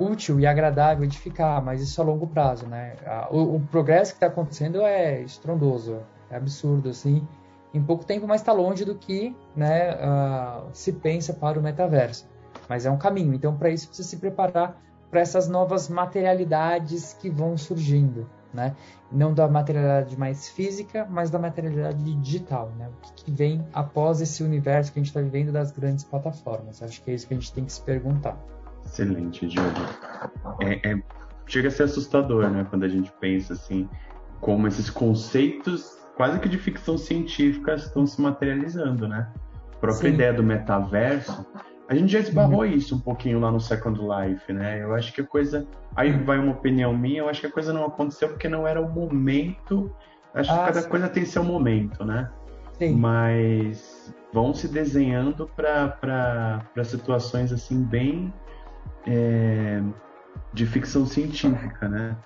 útil 0.00 0.40
e 0.40 0.46
agradável 0.46 1.06
de 1.06 1.18
ficar, 1.18 1.62
mas 1.62 1.82
isso 1.82 2.00
a 2.00 2.04
longo 2.04 2.26
prazo, 2.26 2.66
né? 2.66 2.94
O, 3.30 3.56
o 3.56 3.60
progresso 3.70 4.12
que 4.12 4.16
está 4.16 4.28
acontecendo 4.28 4.80
é 4.80 5.20
estrondoso, 5.20 6.00
é 6.30 6.36
absurdo, 6.36 6.88
assim, 6.88 7.28
em 7.74 7.82
pouco 7.82 8.06
tempo, 8.06 8.26
mas 8.26 8.40
está 8.40 8.54
longe 8.54 8.86
do 8.86 8.94
que 8.94 9.36
né, 9.54 9.96
uh, 9.96 10.70
se 10.72 10.94
pensa 10.94 11.34
para 11.34 11.58
o 11.58 11.62
metaverso. 11.62 12.26
Mas 12.70 12.86
é 12.86 12.90
um 12.90 12.96
caminho, 12.96 13.34
então 13.34 13.54
para 13.54 13.68
isso 13.68 13.86
precisa 13.86 14.08
se 14.08 14.16
preparar 14.16 14.82
para 15.14 15.20
essas 15.20 15.48
novas 15.48 15.88
materialidades 15.88 17.12
que 17.12 17.30
vão 17.30 17.56
surgindo, 17.56 18.28
né? 18.52 18.74
Não 19.12 19.32
da 19.32 19.46
materialidade 19.46 20.18
mais 20.18 20.48
física, 20.48 21.06
mas 21.08 21.30
da 21.30 21.38
materialidade 21.38 22.02
digital, 22.16 22.72
né? 22.76 22.88
O 22.88 23.00
que, 23.00 23.24
que 23.24 23.30
vem 23.30 23.64
após 23.72 24.20
esse 24.20 24.42
universo 24.42 24.92
que 24.92 24.98
a 24.98 25.00
gente 25.02 25.10
está 25.10 25.20
vivendo 25.20 25.52
das 25.52 25.70
grandes 25.70 26.02
plataformas? 26.02 26.82
Acho 26.82 27.00
que 27.00 27.12
é 27.12 27.14
isso 27.14 27.28
que 27.28 27.34
a 27.34 27.36
gente 27.36 27.52
tem 27.52 27.64
que 27.64 27.72
se 27.72 27.80
perguntar. 27.82 28.36
Excelente, 28.84 29.46
Diogo. 29.46 29.70
É, 30.60 30.90
é, 30.90 31.02
chega 31.46 31.68
a 31.68 31.70
ser 31.70 31.84
assustador, 31.84 32.50
né? 32.50 32.66
Quando 32.68 32.82
a 32.82 32.88
gente 32.88 33.12
pensa 33.20 33.52
assim, 33.52 33.88
como 34.40 34.66
esses 34.66 34.90
conceitos 34.90 35.96
quase 36.16 36.40
que 36.40 36.48
de 36.48 36.58
ficção 36.58 36.98
científica 36.98 37.74
estão 37.74 38.04
se 38.04 38.20
materializando, 38.20 39.06
né? 39.06 39.28
A 39.74 39.76
própria 39.76 40.08
Sim. 40.10 40.14
ideia 40.16 40.32
do 40.32 40.42
metaverso, 40.42 41.46
a 41.88 41.94
gente 41.94 42.12
já 42.12 42.18
esbarrou 42.18 42.60
uhum. 42.60 42.66
isso 42.66 42.96
um 42.96 43.00
pouquinho 43.00 43.38
lá 43.40 43.50
no 43.50 43.60
Second 43.60 44.00
Life, 44.00 44.52
né? 44.52 44.82
Eu 44.82 44.94
acho 44.94 45.12
que 45.12 45.20
a 45.20 45.26
coisa. 45.26 45.66
Aí 45.94 46.12
uhum. 46.12 46.24
vai 46.24 46.38
uma 46.38 46.52
opinião 46.52 46.96
minha, 46.96 47.20
eu 47.20 47.28
acho 47.28 47.40
que 47.40 47.46
a 47.46 47.50
coisa 47.50 47.72
não 47.72 47.84
aconteceu 47.84 48.28
porque 48.28 48.48
não 48.48 48.66
era 48.66 48.80
o 48.80 48.90
momento. 48.90 49.94
Acho 50.32 50.50
ah, 50.50 50.58
que 50.58 50.64
cada 50.66 50.82
sim. 50.82 50.88
coisa 50.88 51.08
tem 51.08 51.24
seu 51.24 51.44
momento, 51.44 52.04
né? 52.04 52.30
Sim. 52.78 52.96
Mas 52.96 54.14
vão 54.32 54.52
se 54.52 54.66
desenhando 54.66 55.48
para 55.54 56.64
situações 56.84 57.52
assim 57.52 57.82
bem 57.84 58.32
é, 59.06 59.80
de 60.52 60.66
ficção 60.66 61.06
científica, 61.06 61.88
né? 61.88 62.16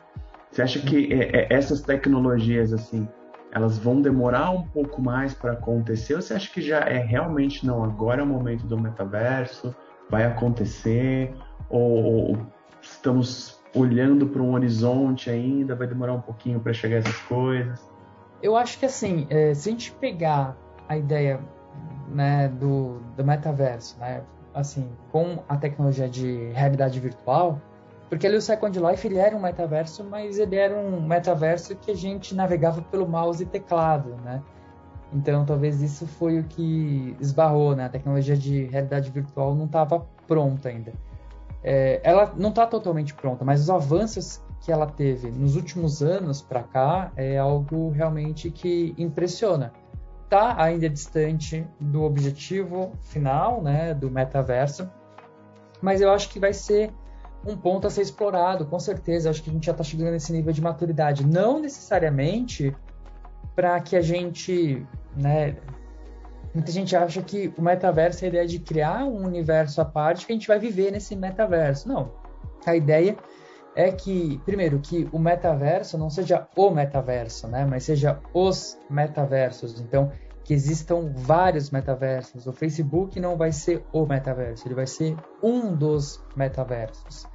Você 0.50 0.62
acha 0.62 0.79
que 0.81 1.12
é, 1.12 1.41
é, 1.41 1.47
essas 1.50 1.83
tecnologias 1.83 2.73
assim 2.73 3.07
elas 3.59 3.79
vão 3.79 4.00
demorar 4.00 4.50
um 4.50 4.62
pouco 4.62 5.03
mais 5.03 5.35
para 5.35 5.53
acontecer? 5.53 6.15
Ou 6.15 6.23
você 6.23 6.35
acha 6.35 6.50
que 6.50 6.62
já 6.62 6.79
é 6.79 6.99
realmente 6.99 7.67
não 7.67 7.83
agora 7.85 8.21
é 8.21 8.25
o 8.25 8.27
momento 8.27 8.67
do 8.67 8.81
metaverso, 8.81 9.75
vai 10.09 10.25
acontecer 10.25 11.35
ou, 11.69 12.05
ou 12.05 12.38
estamos 12.81 13.61
olhando 13.75 14.27
para 14.27 14.41
um 14.41 14.55
horizonte 14.55 15.29
ainda, 15.29 15.75
vai 15.75 15.87
demorar 15.87 16.15
um 16.15 16.21
pouquinho 16.21 16.61
para 16.61 16.73
chegar 16.73 16.99
essas 16.99 17.19
coisas? 17.23 17.91
Eu 18.43 18.57
acho 18.57 18.79
que 18.79 18.87
assim, 18.87 19.27
é, 19.29 19.53
se 19.53 19.69
a 19.69 19.73
gente 19.73 19.93
pegar 19.93 20.57
a 20.88 20.97
ideia 20.97 21.41
né, 22.09 22.49
do, 22.49 23.00
do 23.17 23.25
metaverso, 23.25 23.99
né, 23.99 24.23
assim, 24.55 24.88
com 25.11 25.43
a 25.49 25.57
tecnologia 25.57 26.09
de 26.09 26.50
realidade 26.53 26.99
virtual, 27.00 27.61
porque 28.09 28.27
ali 28.27 28.37
o 28.37 28.41
Second 28.41 28.79
Life 28.79 29.07
ele 29.07 29.19
era 29.19 29.37
um 29.37 29.41
metaverso, 29.41 30.05
mas 30.05 30.38
ele 30.38 30.57
era 30.57 30.75
um 30.75 31.00
metaverso 31.00 31.77
que 31.77 31.91
a 31.91 31.95
gente 31.95 32.35
navegava 32.35 32.83
pelo 32.83 33.07
mouse 33.07 33.43
e 33.43 33.47
teclado, 33.47 34.17
né? 34.25 34.43
Então 35.12 35.45
talvez 35.45 35.81
isso 35.83 36.07
foi 36.07 36.38
o 36.38 36.45
que 36.45 37.17
esbarrou, 37.21 37.75
né? 37.77 37.87
A 37.87 37.88
tecnologia 37.88 38.37
de 38.37 38.65
realidade 38.65 39.11
virtual 39.11 39.55
não 39.55 39.67
estava 39.67 40.07
pronta 40.27 40.69
ainda. 40.69 40.93
É, 41.62 42.00
ela 42.05 42.33
não 42.37 42.50
está 42.50 42.67
totalmente 42.67 43.15
pronta, 43.15 43.45
mas 43.45 43.61
os 43.61 43.71
avanços 43.71 44.43
que 44.61 44.73
ela 44.73 44.87
teve 44.87 45.31
nos 45.31 45.57
últimos 45.57 46.03
anos 46.03 46.41
para 46.41 46.62
cá 46.62 47.12
é 47.17 47.38
algo 47.38 47.91
realmente 47.91 48.50
que 48.50 48.95
impressiona 48.97 49.73
está 50.29 50.62
ainda 50.62 50.88
distante 50.91 51.67
do 51.81 52.03
objetivo 52.03 52.93
final, 53.00 53.62
né, 53.62 53.95
do 53.95 54.11
metaverso, 54.11 54.88
mas 55.81 56.03
eu 56.03 56.12
acho 56.12 56.29
que 56.29 56.38
vai 56.38 56.53
ser 56.53 56.93
um 57.47 57.57
ponto 57.57 57.87
a 57.87 57.90
ser 57.90 58.02
explorado, 58.02 58.66
com 58.66 58.78
certeza. 58.78 59.30
Acho 59.30 59.42
que 59.42 59.50
a 59.50 59.52
gente 59.52 59.66
já 59.66 59.73
está 59.73 59.85
chegando 59.85 60.12
nesse 60.12 60.33
nível 60.33 60.52
de 60.52 60.61
maturidade, 60.61 61.26
não 61.26 61.61
necessariamente 61.61 62.76
para 63.54 63.80
que 63.80 63.97
a 63.97 64.00
gente, 64.00 64.87
né, 65.16 65.57
muita 66.54 66.71
gente 66.71 66.95
acha 66.95 67.23
que 67.23 67.52
o 67.57 67.62
metaverso 67.62 68.25
é 68.25 68.26
a 68.26 68.28
ideia 68.28 68.47
de 68.47 68.59
criar 68.59 69.04
um 69.04 69.25
universo 69.25 69.80
à 69.80 69.85
parte 69.85 70.26
que 70.26 70.33
a 70.33 70.35
gente 70.37 70.49
vai 70.49 70.59
viver 70.59 70.92
nesse 70.92 71.16
metaverso. 71.16 71.88
Não. 71.88 72.12
A 72.66 72.76
ideia 72.76 73.16
é 73.75 73.92
que, 73.92 74.40
primeiro, 74.45 74.78
que 74.80 75.09
o 75.12 75.18
metaverso 75.18 75.97
não 75.97 76.11
seja 76.11 76.49
o 76.57 76.71
metaverso, 76.71 77.47
né? 77.47 77.64
Mas 77.64 77.85
seja 77.85 78.21
os 78.35 78.78
metaversos. 78.90 79.80
Então, 79.80 80.11
que 80.49 80.55
existam 80.55 81.12
vários 81.14 81.71
metaversos. 81.71 82.47
O 82.47 82.55
Facebook 82.55 83.21
não 83.21 83.37
vai 83.37 83.52
ser 83.52 83.85
o 83.93 84.07
metaverso, 84.07 84.67
ele 84.67 84.75
vai 84.75 84.87
ser 84.87 85.14
um 85.43 85.76
dos 85.76 86.25
metaversos. 86.35 87.26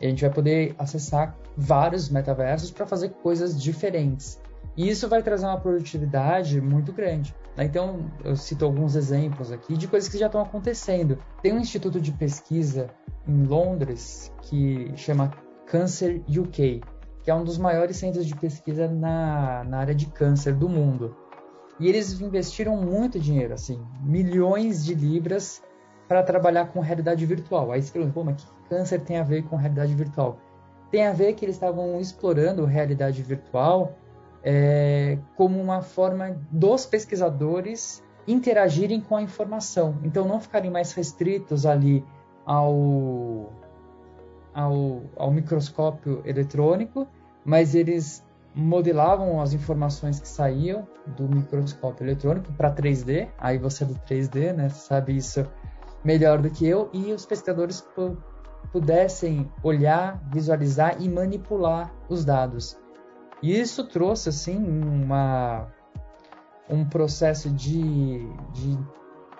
E 0.00 0.06
a 0.06 0.08
gente 0.08 0.20
vai 0.20 0.32
poder 0.32 0.72
acessar 0.78 1.36
vários 1.56 2.08
metaversos 2.08 2.70
para 2.70 2.86
fazer 2.86 3.08
coisas 3.14 3.60
diferentes. 3.60 4.40
E 4.76 4.88
isso 4.88 5.08
vai 5.08 5.24
trazer 5.24 5.46
uma 5.46 5.58
produtividade 5.58 6.60
muito 6.60 6.92
grande. 6.92 7.34
Né? 7.56 7.64
Então, 7.64 8.08
eu 8.24 8.36
cito 8.36 8.64
alguns 8.64 8.94
exemplos 8.94 9.50
aqui 9.50 9.76
de 9.76 9.88
coisas 9.88 10.08
que 10.08 10.16
já 10.16 10.26
estão 10.26 10.40
acontecendo. 10.40 11.18
Tem 11.42 11.52
um 11.52 11.58
instituto 11.58 12.00
de 12.00 12.12
pesquisa 12.12 12.90
em 13.26 13.42
Londres 13.42 14.32
que 14.40 14.92
chama 14.94 15.32
Cancer 15.66 16.22
UK, 16.28 16.80
que 17.24 17.30
é 17.30 17.34
um 17.34 17.42
dos 17.42 17.58
maiores 17.58 17.96
centros 17.96 18.24
de 18.24 18.36
pesquisa 18.36 18.86
na, 18.86 19.64
na 19.64 19.78
área 19.78 19.96
de 19.96 20.06
câncer 20.06 20.54
do 20.54 20.68
mundo. 20.68 21.16
E 21.82 21.88
eles 21.88 22.20
investiram 22.20 22.76
muito 22.76 23.18
dinheiro, 23.18 23.54
assim, 23.54 23.84
milhões 24.04 24.84
de 24.84 24.94
libras 24.94 25.60
para 26.06 26.22
trabalhar 26.22 26.66
com 26.66 26.78
realidade 26.78 27.26
virtual. 27.26 27.72
Aí 27.72 27.82
você 27.82 27.90
pergunta, 27.90 28.14
pô, 28.14 28.22
mas 28.22 28.36
que 28.36 28.46
câncer 28.68 29.00
tem 29.00 29.18
a 29.18 29.24
ver 29.24 29.42
com 29.42 29.56
realidade 29.56 29.92
virtual? 29.92 30.38
Tem 30.92 31.08
a 31.08 31.12
ver 31.12 31.32
que 31.32 31.44
eles 31.44 31.56
estavam 31.56 32.00
explorando 32.00 32.64
realidade 32.64 33.20
virtual 33.20 33.98
é, 34.44 35.18
como 35.36 35.60
uma 35.60 35.82
forma 35.82 36.38
dos 36.52 36.86
pesquisadores 36.86 38.00
interagirem 38.28 39.00
com 39.00 39.16
a 39.16 39.22
informação. 39.22 39.98
Então, 40.04 40.24
não 40.24 40.40
ficarem 40.40 40.70
mais 40.70 40.92
restritos 40.92 41.66
ali 41.66 42.04
ao 42.46 43.52
ao, 44.54 45.02
ao 45.16 45.32
microscópio 45.32 46.22
eletrônico, 46.24 47.08
mas 47.44 47.74
eles 47.74 48.24
modelavam 48.54 49.40
as 49.40 49.52
informações 49.52 50.20
que 50.20 50.28
saíam 50.28 50.86
do 51.16 51.28
microscópio 51.28 52.04
eletrônico 52.04 52.52
para 52.52 52.72
3D. 52.72 53.28
Aí 53.38 53.58
você 53.58 53.84
é 53.84 53.86
do 53.86 53.94
3D, 53.94 54.52
né? 54.52 54.68
Sabe 54.68 55.16
isso 55.16 55.46
melhor 56.04 56.38
do 56.40 56.50
que 56.50 56.66
eu. 56.66 56.90
E 56.92 57.12
os 57.12 57.24
pesquisadores 57.24 57.86
pudessem 58.70 59.50
olhar, 59.62 60.20
visualizar 60.32 61.00
e 61.00 61.08
manipular 61.08 61.92
os 62.08 62.24
dados. 62.24 62.78
E 63.42 63.58
isso 63.58 63.86
trouxe 63.88 64.28
assim 64.28 64.56
uma 64.58 65.68
um 66.70 66.84
processo 66.84 67.50
de, 67.50 68.26
de 68.52 68.78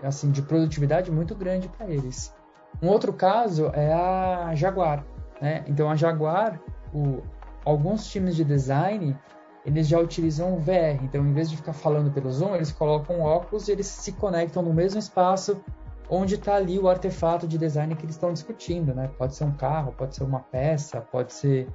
assim 0.03 0.31
de 0.31 0.43
produtividade 0.43 1.11
muito 1.11 1.35
grande 1.35 1.69
para 1.69 1.89
eles. 1.89 2.35
Um 2.81 2.89
outro 2.89 3.13
caso 3.13 3.67
é 3.75 3.93
a 3.93 4.55
Jaguar. 4.55 5.05
Né? 5.41 5.65
Então, 5.67 5.91
a 5.91 5.97
Jaguar, 5.97 6.61
o, 6.93 7.23
alguns 7.65 8.07
times 8.07 8.37
de 8.37 8.45
design, 8.45 9.17
eles 9.65 9.87
já 9.87 9.99
utilizam 9.99 10.55
o 10.55 10.59
VR. 10.59 11.03
Então, 11.03 11.27
em 11.27 11.33
vez 11.33 11.51
de 11.51 11.57
ficar 11.57 11.73
falando 11.73 12.11
pelo 12.11 12.31
Zoom, 12.31 12.55
eles 12.55 12.73
colocam 12.73 13.21
óculos 13.21 13.69
e 13.69 13.73
eles 13.73 13.87
se 13.87 14.13
conectam 14.13 14.63
no 14.63 14.73
mesmo 14.73 14.99
espaço 14.99 15.63
onde 16.11 16.35
está 16.35 16.57
ali 16.57 16.79
o 16.79 16.89
artefato 16.89 17.47
de 17.47 17.57
design 17.57 17.95
que 17.95 18.05
eles 18.05 18.17
estão 18.17 18.33
discutindo. 18.33 18.95
Né? 18.95 19.09
Pode 19.17 19.35
ser 19.35 19.45
um 19.45 19.53
carro, 19.53 19.93
pode 19.93 20.15
ser 20.15 20.25
uma 20.25 20.41
peça, 20.41 21.01
pode 21.01 21.33
ser 21.33 21.69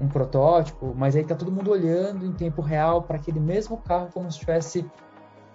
um 0.00 0.08
protótipo, 0.08 0.94
mas 0.96 1.14
aí 1.14 1.24
tá 1.24 1.34
todo 1.34 1.52
mundo 1.52 1.70
olhando 1.70 2.24
em 2.24 2.32
tempo 2.32 2.62
real 2.62 3.02
para 3.02 3.16
aquele 3.16 3.38
mesmo 3.38 3.76
carro 3.76 4.08
como 4.12 4.30
se 4.30 4.36
estivesse 4.38 4.84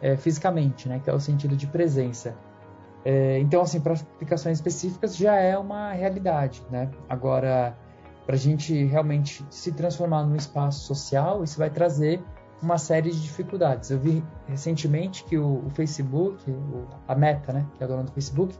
é, 0.01 0.15
fisicamente, 0.15 0.88
né? 0.88 1.00
Que 1.03 1.10
é 1.10 1.13
o 1.13 1.20
sentido 1.20 1.55
de 1.55 1.65
presença. 1.67 2.36
É, 3.03 3.39
então, 3.39 3.62
assim, 3.62 3.79
para 3.79 3.94
aplicações 3.94 4.58
específicas 4.58 5.15
já 5.15 5.36
é 5.36 5.58
uma 5.58 5.91
realidade, 5.91 6.63
né? 6.70 6.89
Agora, 7.10 7.75
para 8.25 8.36
a 8.36 8.38
gente 8.38 8.86
realmente 8.86 9.46
se 9.50 9.72
transformar 9.72 10.24
num 10.24 10.36
espaço 10.36 10.86
social, 10.86 11.44
isso 11.44 11.58
vai 11.58 11.70
trazer 11.70 12.22
uma 12.62 12.77
série 12.77 13.12
de 13.12 13.22
dificuldades. 13.22 13.91
Eu 13.91 14.00
vi 14.00 14.24
recentemente 14.48 15.24
que 15.25 15.38
o, 15.38 15.65
o 15.65 15.70
Facebook, 15.70 16.50
o, 16.50 16.88
a 17.08 17.15
Meta, 17.15 17.53
né, 17.53 17.65
que 17.77 17.84
é 17.84 17.86
a 17.86 17.88
dona 17.88 18.03
do 18.03 18.12
Facebook, 18.12 18.55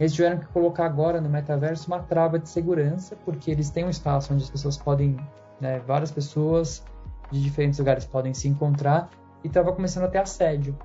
eles 0.00 0.14
tiveram 0.14 0.38
que 0.38 0.46
colocar 0.46 0.86
agora 0.86 1.20
no 1.20 1.28
metaverso 1.28 1.86
uma 1.88 2.00
trava 2.00 2.38
de 2.38 2.48
segurança, 2.48 3.16
porque 3.24 3.50
eles 3.50 3.70
têm 3.70 3.84
um 3.84 3.90
espaço 3.90 4.32
onde 4.32 4.42
as 4.44 4.50
pessoas 4.50 4.76
podem, 4.76 5.16
né, 5.60 5.80
várias 5.86 6.10
pessoas 6.10 6.82
de 7.30 7.42
diferentes 7.42 7.78
lugares 7.78 8.04
podem 8.04 8.32
se 8.32 8.48
encontrar 8.48 9.10
e 9.44 9.48
estava 9.48 9.72
começando 9.72 10.04
a 10.04 10.08
ter 10.08 10.18
assédio. 10.18 10.76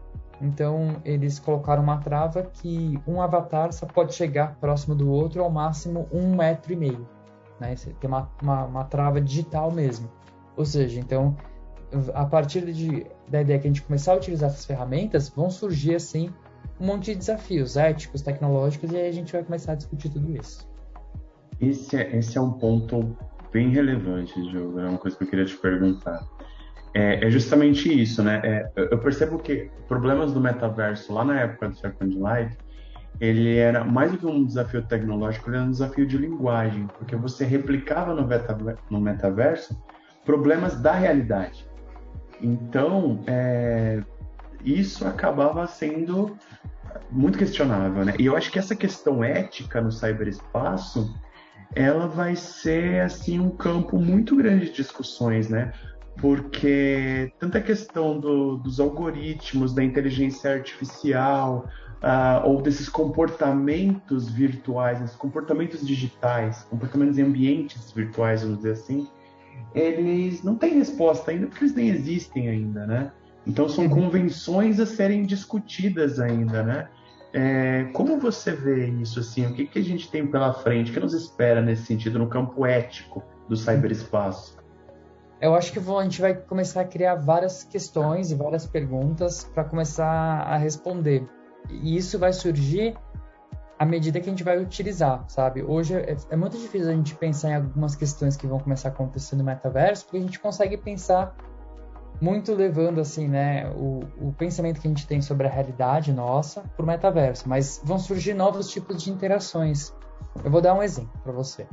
Então 0.41 0.98
eles 1.05 1.39
colocaram 1.39 1.82
uma 1.82 1.98
trava 1.98 2.43
que 2.43 3.00
um 3.08 3.22
avatar 3.22 3.72
só 3.72 3.86
pode 3.86 4.13
chegar 4.13 4.55
próximo 4.60 4.93
do 4.93 5.10
outro 5.10 5.41
ao 5.41 5.50
máximo 5.50 6.08
um 6.12 6.36
metro 6.36 6.74
e 6.74 6.75
meio. 6.75 7.08
Né? 7.60 7.76
Tem 7.76 8.10
uma, 8.10 8.30
uma, 8.42 8.66
uma 8.66 8.84
trava 8.84 9.22
digital 9.22 9.72
mesmo. 9.72 10.10
Ou 10.56 10.66
seja, 10.66 11.00
então 11.00 11.36
a 12.14 12.26
partir 12.26 12.72
de, 12.72 13.06
da 13.30 13.42
ideia 13.42 13.60
que 13.60 13.68
a 13.68 13.70
gente 13.70 13.82
começar 13.84 14.14
a 14.14 14.16
utilizar 14.16 14.50
essas 14.50 14.66
ferramentas, 14.66 15.30
vão 15.30 15.50
surgir 15.50 15.96
assim 15.96 16.30
um 16.80 16.88
monte 16.88 17.12
de 17.12 17.16
desafios 17.16 17.78
éticos, 17.78 18.22
tecnológicos, 18.22 18.92
e 18.92 18.98
aí 18.98 19.08
a 19.08 19.12
gente 19.12 19.32
vai 19.32 19.44
começar 19.44 19.74
a 19.74 19.76
discutir 19.76 20.10
tudo 20.10 20.36
isso. 20.36 20.68
Esse 21.62 21.96
é, 21.96 22.18
esse 22.18 22.38
é 22.38 22.42
um 22.42 22.52
ponto 22.52 23.16
bem 23.52 23.70
relevante, 23.70 24.34
Diogo. 24.50 24.80
É 24.80 24.90
uma 24.90 24.98
coisa 24.98 25.16
que 25.16 25.24
eu 25.24 25.28
queria 25.28 25.46
te 25.46 25.56
perguntar. 25.58 26.28
É, 26.94 27.26
é 27.26 27.30
justamente 27.30 27.90
isso, 28.02 28.24
né? 28.24 28.42
É, 28.44 28.72
eu 28.76 28.98
percebo 28.98 29.40
que 29.40 29.70
problemas 29.88 30.34
do 30.34 30.42
metaverso 30.42 31.14
lá 31.14 31.24
na 31.24 31.40
época 31.42 31.70
do 31.70 31.76
Second 31.76 32.16
Life, 32.16 32.58
ele 33.20 33.58
era 33.58 33.84
mais 33.84 34.12
do 34.12 34.17
que 34.17 34.25
um 34.25 34.46
desafio 34.46 34.82
tecnológico, 34.84 35.50
ele 35.50 35.58
era 35.58 35.65
um 35.65 35.72
desafio 35.72 36.05
de 36.05 36.17
linguagem, 36.17 36.88
porque 36.98 37.15
você 37.15 37.46
replicava 37.46 38.13
no, 38.13 38.27
no 38.89 39.00
metaverso 39.00 39.82
problemas 40.25 40.79
da 40.82 40.93
realidade. 40.93 41.67
Então, 42.41 43.24
é, 43.27 44.01
isso 44.63 45.05
acabava 45.08 45.65
sendo 45.67 46.38
muito 47.10 47.38
questionável, 47.38 48.05
né? 48.05 48.13
E 48.20 48.25
eu 48.25 48.36
acho 48.36 48.51
que 48.51 48.60
essa 48.60 48.75
questão 48.75 49.24
ética 49.24 49.82
no 49.82 49.91
cyberespaço, 49.91 51.13
ela 51.75 52.08
vai 52.08 52.36
ser 52.36 53.01
assim 53.01 53.39
um 53.39 53.50
campo 53.50 53.98
muito 53.98 54.36
grande 54.36 54.65
de 54.65 54.74
discussões, 54.74 55.50
né? 55.50 55.72
Porque 56.20 57.32
tanta 57.39 57.60
questão 57.60 58.20
do, 58.20 58.58
dos 58.58 58.79
algoritmos, 58.79 59.74
da 59.74 59.84
inteligência 59.84 60.53
artificial, 60.53 61.67
uh, 62.04 62.46
ou 62.48 62.62
desses 62.62 62.90
comportamentos 62.90 64.30
virtuais, 64.30 65.02
esses 65.02 65.16
comportamentos 65.16 65.86
digitais, 65.86 66.64
comportamentos 66.70 67.18
em 67.18 67.24
ambientes 67.24 67.92
virtuais, 67.92 68.42
vamos 68.42 68.58
dizer 68.58 68.74
assim, 68.74 69.08
eles 69.74 70.44
não 70.44 70.56
têm 70.56 70.78
resposta 70.78 71.32
ainda 71.32 71.48
porque 71.48 71.64
eles 71.64 71.76
nem 71.76 71.90
existem 71.90 72.50
ainda, 72.50 72.86
né? 72.86 73.12
Então 73.48 73.68
são 73.68 73.86
uhum. 73.86 73.90
convenções 73.90 74.80
a 74.80 74.86
serem 74.86 75.24
discutidas 75.24 76.20
ainda, 76.20 76.64
né? 76.64 76.90
É, 77.34 77.86
como 77.94 78.20
você 78.20 78.52
vê 78.52 78.88
isso 78.90 79.20
assim? 79.20 79.46
O 79.48 79.54
que, 79.54 79.66
que 79.66 79.80
a 79.80 79.84
gente 79.84 80.10
tem 80.12 80.28
pela 80.28 80.54
frente? 80.54 80.92
O 80.92 80.94
que 80.94 81.00
nos 81.00 81.14
espera 81.14 81.62
nesse 81.62 81.86
sentido 81.86 82.20
no 82.20 82.28
campo 82.28 82.66
ético 82.66 83.24
do 83.50 83.58
cyberespaço? 83.58 84.56
Eu 85.42 85.56
acho 85.56 85.74
que 85.74 85.80
a 85.80 86.04
gente 86.04 86.22
vai 86.22 86.36
começar 86.36 86.82
a 86.82 86.86
criar 86.86 87.16
várias 87.16 87.64
questões 87.64 88.32
e 88.32 88.36
várias 88.36 88.68
perguntas 88.68 89.44
para 89.44 89.64
começar 89.64 90.06
a 90.06 90.56
responder. 90.58 91.28
E 91.70 91.98
isso 91.98 92.20
vai 92.20 92.34
surgir 92.34 92.96
à 93.77 93.86
medida 93.86 94.20
que 94.20 94.29
a 94.29 94.32
gente 94.32 94.43
vai 94.43 94.58
utilizar, 94.60 95.25
sabe? 95.27 95.63
Hoje 95.63 95.95
é, 95.95 96.15
é, 96.30 96.36
muito 96.36 96.58
difícil 96.58 96.89
a 96.89 96.93
gente 96.93 97.15
pensar 97.15 97.49
em 97.49 97.56
algumas 97.56 97.95
questões 97.95 98.38
que 98.38 98.47
vão 98.47 98.60
começar 98.60 98.89
a 98.89 98.91
acontecer 98.91 99.36
no 99.36 99.43
metaverso, 99.43 100.06
porque 100.06 100.17
a 100.17 100.21
gente 100.21 100.39
consegue 100.39 100.78
pensar 100.78 101.36
muito 102.21 102.54
levando 102.54 103.02
assim, 103.02 103.28
né, 103.28 103.69
o, 103.71 104.02
o 104.21 104.34
pensamento 104.34 104.80
que 104.80 104.88
a 104.88 104.89
gente 104.89 105.06
tem 105.06 105.21
sobre 105.21 105.47
a 105.47 105.49
realidade 105.49 106.13
nossa 106.13 106.62
para 106.62 106.84
o 106.84 106.88
metaverso, 106.88 107.49
mas 107.49 107.82
vão 107.84 107.99
surgir 107.99 108.34
novos 108.34 108.69
tipos 108.69 109.04
de 109.04 109.12
interações. 109.12 109.93
Eu 110.43 110.49
vou 110.49 110.62
dar 110.62 110.73
um 110.73 110.82
exemplo 110.82 111.19
para 111.21 111.34
você. 111.34 111.67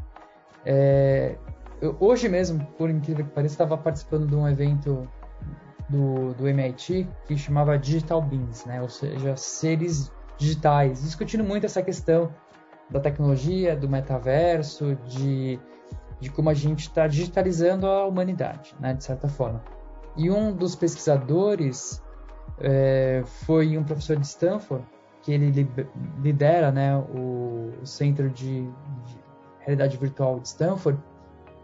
É, 0.64 1.37
eu, 1.81 1.96
hoje 2.00 2.29
mesmo, 2.29 2.66
por 2.76 2.90
incrível 2.90 3.24
que 3.24 3.31
pareça, 3.31 3.55
estava 3.55 3.76
participando 3.79 4.26
de 4.26 4.35
um 4.35 4.48
evento 4.48 5.09
do, 5.90 6.33
do 6.35 6.48
MIT 6.48 7.07
que 7.26 7.37
chamava 7.37 7.76
Digital 7.76 8.22
Beings, 8.22 8.64
né, 8.64 8.81
ou 8.81 8.88
seja, 8.88 9.37
seres 9.37 10.11
digitais, 10.38 11.03
discutindo 11.03 11.44
muito 11.44 11.66
essa 11.66 11.83
questão 11.83 12.33
da 12.88 13.00
tecnologia, 13.00 13.76
do 13.76 13.88
metaverso, 13.88 14.96
de, 15.07 15.61
de 16.18 16.31
como 16.31 16.48
a 16.48 16.55
gente 16.55 16.81
está 16.81 17.07
digitalizando 17.07 17.87
a 17.87 18.07
humanidade, 18.07 18.74
né, 18.81 18.94
de 18.94 19.05
certa 19.05 19.29
forma. 19.29 19.62
E 20.16 20.31
um 20.31 20.53
dos 20.53 20.74
pesquisadores 20.74 22.03
é, 22.61 23.22
foi 23.24 23.76
um 23.76 23.85
professor 23.85 24.16
de 24.16 24.26
Stanford, 24.26 24.85
que 25.22 25.33
ele 25.33 25.68
lidera 26.22 26.72
né, 26.72 26.96
o, 26.96 27.72
o 27.83 27.87
Centro 27.87 28.31
de, 28.31 28.62
de 28.62 29.20
Realidade 29.61 29.96
Virtual 29.96 30.40
de 30.40 30.48
Stanford, 30.48 30.98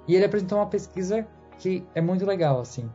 e 0.07 0.15
ele 0.15 0.25
apresentou 0.25 0.59
uma 0.59 0.67
pesquisa 0.67 1.27
que 1.59 1.85
é 1.95 2.01
muito 2.01 2.25
legal, 2.25 2.61
assim. 2.61 2.89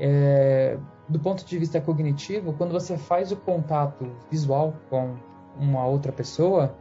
É, 0.00 0.78
do 1.08 1.18
ponto 1.18 1.44
de 1.44 1.58
vista 1.58 1.80
cognitivo, 1.80 2.52
quando 2.52 2.72
você 2.72 2.96
faz 2.96 3.32
o 3.32 3.36
contato 3.36 4.10
visual 4.30 4.74
com 4.90 5.14
uma 5.58 5.86
outra 5.86 6.12
pessoa, 6.12 6.74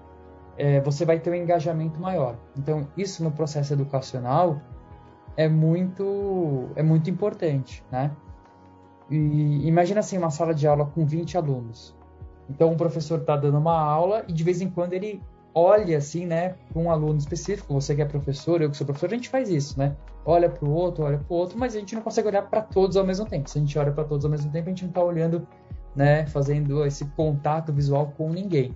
é, 0.58 0.82
você 0.82 1.06
vai 1.06 1.20
ter 1.20 1.30
um 1.30 1.36
engajamento 1.36 2.00
maior. 2.00 2.36
Então, 2.58 2.88
isso 2.98 3.24
no 3.24 3.32
processo 3.32 3.74
educacional 3.74 4.60
é 5.36 5.48
muito, 5.48 6.70
é 6.76 6.84
muito 6.84 7.10
importante, 7.10 7.84
né? 7.92 8.12
E 9.10 9.68
imagina 9.68 10.02
assim 10.02 10.18
uma 10.18 10.30
sala 10.30 10.54
de 10.54 10.68
aula 10.68 10.86
com 10.86 11.06
20 11.06 11.38
alunos. 11.38 11.96
Então, 12.50 12.74
o 12.74 12.76
professor 12.76 13.20
está 13.20 13.38
dando 13.38 13.58
uma 13.58 13.80
aula 13.80 14.26
e 14.28 14.34
de 14.34 14.44
vez 14.44 14.62
em 14.62 14.70
quando 14.70 14.94
ele 14.94 15.22
olha 15.54 15.98
assim, 15.98 16.26
né, 16.26 16.56
para 16.72 16.82
um 16.82 16.90
aluno 16.90 17.18
específico. 17.18 17.74
Você 17.74 17.96
que 17.96 18.02
é 18.02 18.06
professor, 18.06 18.62
eu 18.62 18.70
que 18.70 18.78
sou 18.78 18.86
professor, 18.86 19.08
a 19.08 19.16
gente 19.16 19.30
faz 19.30 19.50
isso, 19.50 19.78
né? 19.78 19.96
Olha 20.26 20.50
para 20.50 20.68
o 20.68 20.72
outro, 20.72 21.04
olha 21.04 21.18
para 21.18 21.34
o 21.34 21.38
outro, 21.38 21.58
mas 21.58 21.76
a 21.76 21.80
gente 21.80 21.96
não 21.96 22.02
consegue 22.02 22.28
olhar 22.28 22.44
para 22.44 22.62
todos 22.62 22.98
ao 22.98 23.06
mesmo 23.06 23.26
tempo. 23.26 23.50
Se 23.50 23.58
a 23.58 23.62
gente 23.62 23.78
olha 23.80 23.92
para 23.92 24.04
todos 24.04 24.26
ao 24.26 24.32
mesmo 24.32 24.52
tempo, 24.52 24.68
a 24.68 24.70
gente 24.70 24.84
não 24.84 24.90
está 24.90 25.04
olhando, 25.04 25.48
né, 25.96 26.26
fazendo 26.28 26.86
esse 26.86 27.06
contato 27.06 27.72
visual 27.72 28.14
com 28.18 28.30
ninguém. 28.30 28.76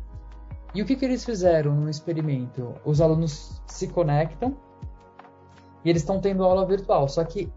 E 0.74 0.82
o 0.82 0.86
que, 0.86 0.96
que 0.96 1.04
eles 1.04 1.26
fizeram 1.26 1.76
no 1.76 1.90
experimento? 1.90 2.74
Os 2.86 3.02
alunos 3.02 3.62
se 3.68 3.88
conectam 3.88 4.56
e 5.84 5.90
eles 5.90 6.02
estão 6.02 6.20
tendo 6.20 6.44
aula 6.44 6.66
virtual. 6.66 7.10
Só 7.10 7.24
que 7.24 7.52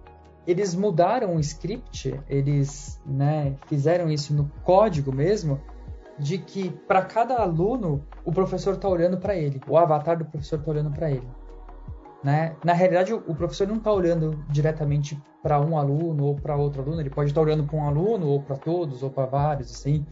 eles 0.47 0.75
mudaram 0.75 1.37
o 1.37 1.41
script, 1.41 2.21
eles 2.29 3.01
né, 3.07 3.55
fizeram 3.67 4.11
isso 4.11 4.35
no 4.35 4.51
código 4.63 5.13
mesmo, 5.13 5.61
de 6.19 6.39
que 6.39 6.71
para 6.71 7.03
cada 7.03 7.37
aluno 7.37 8.05
o 8.25 8.33
professor 8.33 8.75
está 8.75 8.89
olhando 8.89 9.19
para 9.19 9.35
ele, 9.35 9.61
o 9.69 9.77
avatar 9.77 10.17
do 10.19 10.25
professor 10.25 10.59
está 10.59 10.71
olhando 10.71 10.91
para 10.91 11.11
ele. 11.11 11.29
Né? 12.23 12.57
Na 12.65 12.73
realidade, 12.73 13.13
o 13.13 13.35
professor 13.35 13.69
não 13.69 13.77
está 13.77 13.93
olhando 13.93 14.43
diretamente 14.49 15.21
para 15.43 15.61
um 15.61 15.77
aluno 15.77 16.25
ou 16.25 16.35
para 16.35 16.57
outro 16.57 16.81
aluno, 16.81 17.01
ele 17.01 17.11
pode 17.11 17.31
estar 17.31 17.41
tá 17.41 17.45
olhando 17.45 17.65
para 17.65 17.77
um 17.77 17.87
aluno 17.87 18.27
ou 18.29 18.41
para 18.41 18.57
todos 18.57 19.03
ou 19.03 19.11
para 19.11 19.27
vários, 19.27 19.71
assim. 19.71 20.07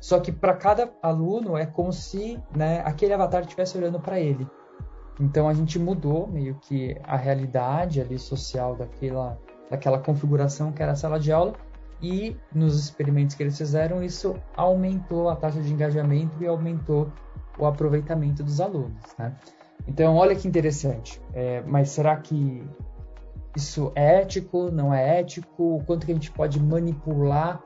Só 0.00 0.20
que 0.20 0.30
para 0.30 0.54
cada 0.54 0.92
aluno 1.02 1.56
é 1.56 1.66
como 1.66 1.92
se 1.92 2.40
né, 2.54 2.82
aquele 2.84 3.12
avatar 3.12 3.42
estivesse 3.42 3.76
olhando 3.76 3.98
para 3.98 4.20
ele. 4.20 4.46
Então 5.18 5.48
a 5.48 5.54
gente 5.54 5.78
mudou 5.78 6.28
meio 6.28 6.54
que 6.60 6.96
a 7.02 7.16
realidade 7.16 8.00
ali 8.00 8.18
social 8.18 8.76
daquela, 8.76 9.36
daquela 9.68 9.98
configuração 9.98 10.70
que 10.70 10.82
era 10.82 10.92
a 10.92 10.96
sala 10.96 11.18
de 11.18 11.32
aula 11.32 11.54
e 12.00 12.36
nos 12.52 12.78
experimentos 12.78 13.34
que 13.34 13.42
eles 13.42 13.56
fizeram 13.56 14.02
isso 14.02 14.36
aumentou 14.54 15.28
a 15.28 15.36
taxa 15.36 15.60
de 15.60 15.72
engajamento 15.72 16.42
e 16.42 16.46
aumentou 16.46 17.10
o 17.58 17.64
aproveitamento 17.64 18.42
dos 18.42 18.60
alunos, 18.60 19.02
né? 19.18 19.34
Então 19.88 20.16
olha 20.16 20.34
que 20.34 20.46
interessante. 20.46 21.20
É, 21.32 21.62
mas 21.66 21.90
será 21.90 22.16
que 22.16 22.62
isso 23.54 23.92
é 23.94 24.20
ético? 24.20 24.70
Não 24.70 24.92
é 24.92 25.20
ético? 25.20 25.76
O 25.76 25.84
quanto 25.84 26.04
que 26.04 26.12
a 26.12 26.14
gente 26.14 26.30
pode 26.30 26.62
manipular 26.62 27.62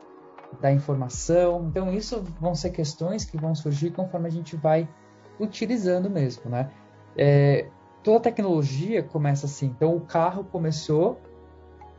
da 0.61 0.71
informação? 0.71 1.67
Então 1.69 1.93
isso 1.93 2.23
vão 2.41 2.55
ser 2.55 2.71
questões 2.71 3.25
que 3.25 3.37
vão 3.37 3.55
surgir 3.55 3.91
conforme 3.91 4.29
a 4.29 4.31
gente 4.31 4.57
vai 4.57 4.89
utilizando 5.41 6.09
mesmo, 6.11 6.51
né? 6.51 6.71
É, 7.17 7.67
toda 8.03 8.21
tecnologia 8.21 9.03
começa 9.03 9.47
assim. 9.47 9.67
Então, 9.67 9.97
o 9.97 10.01
carro 10.01 10.45
começou 10.45 11.21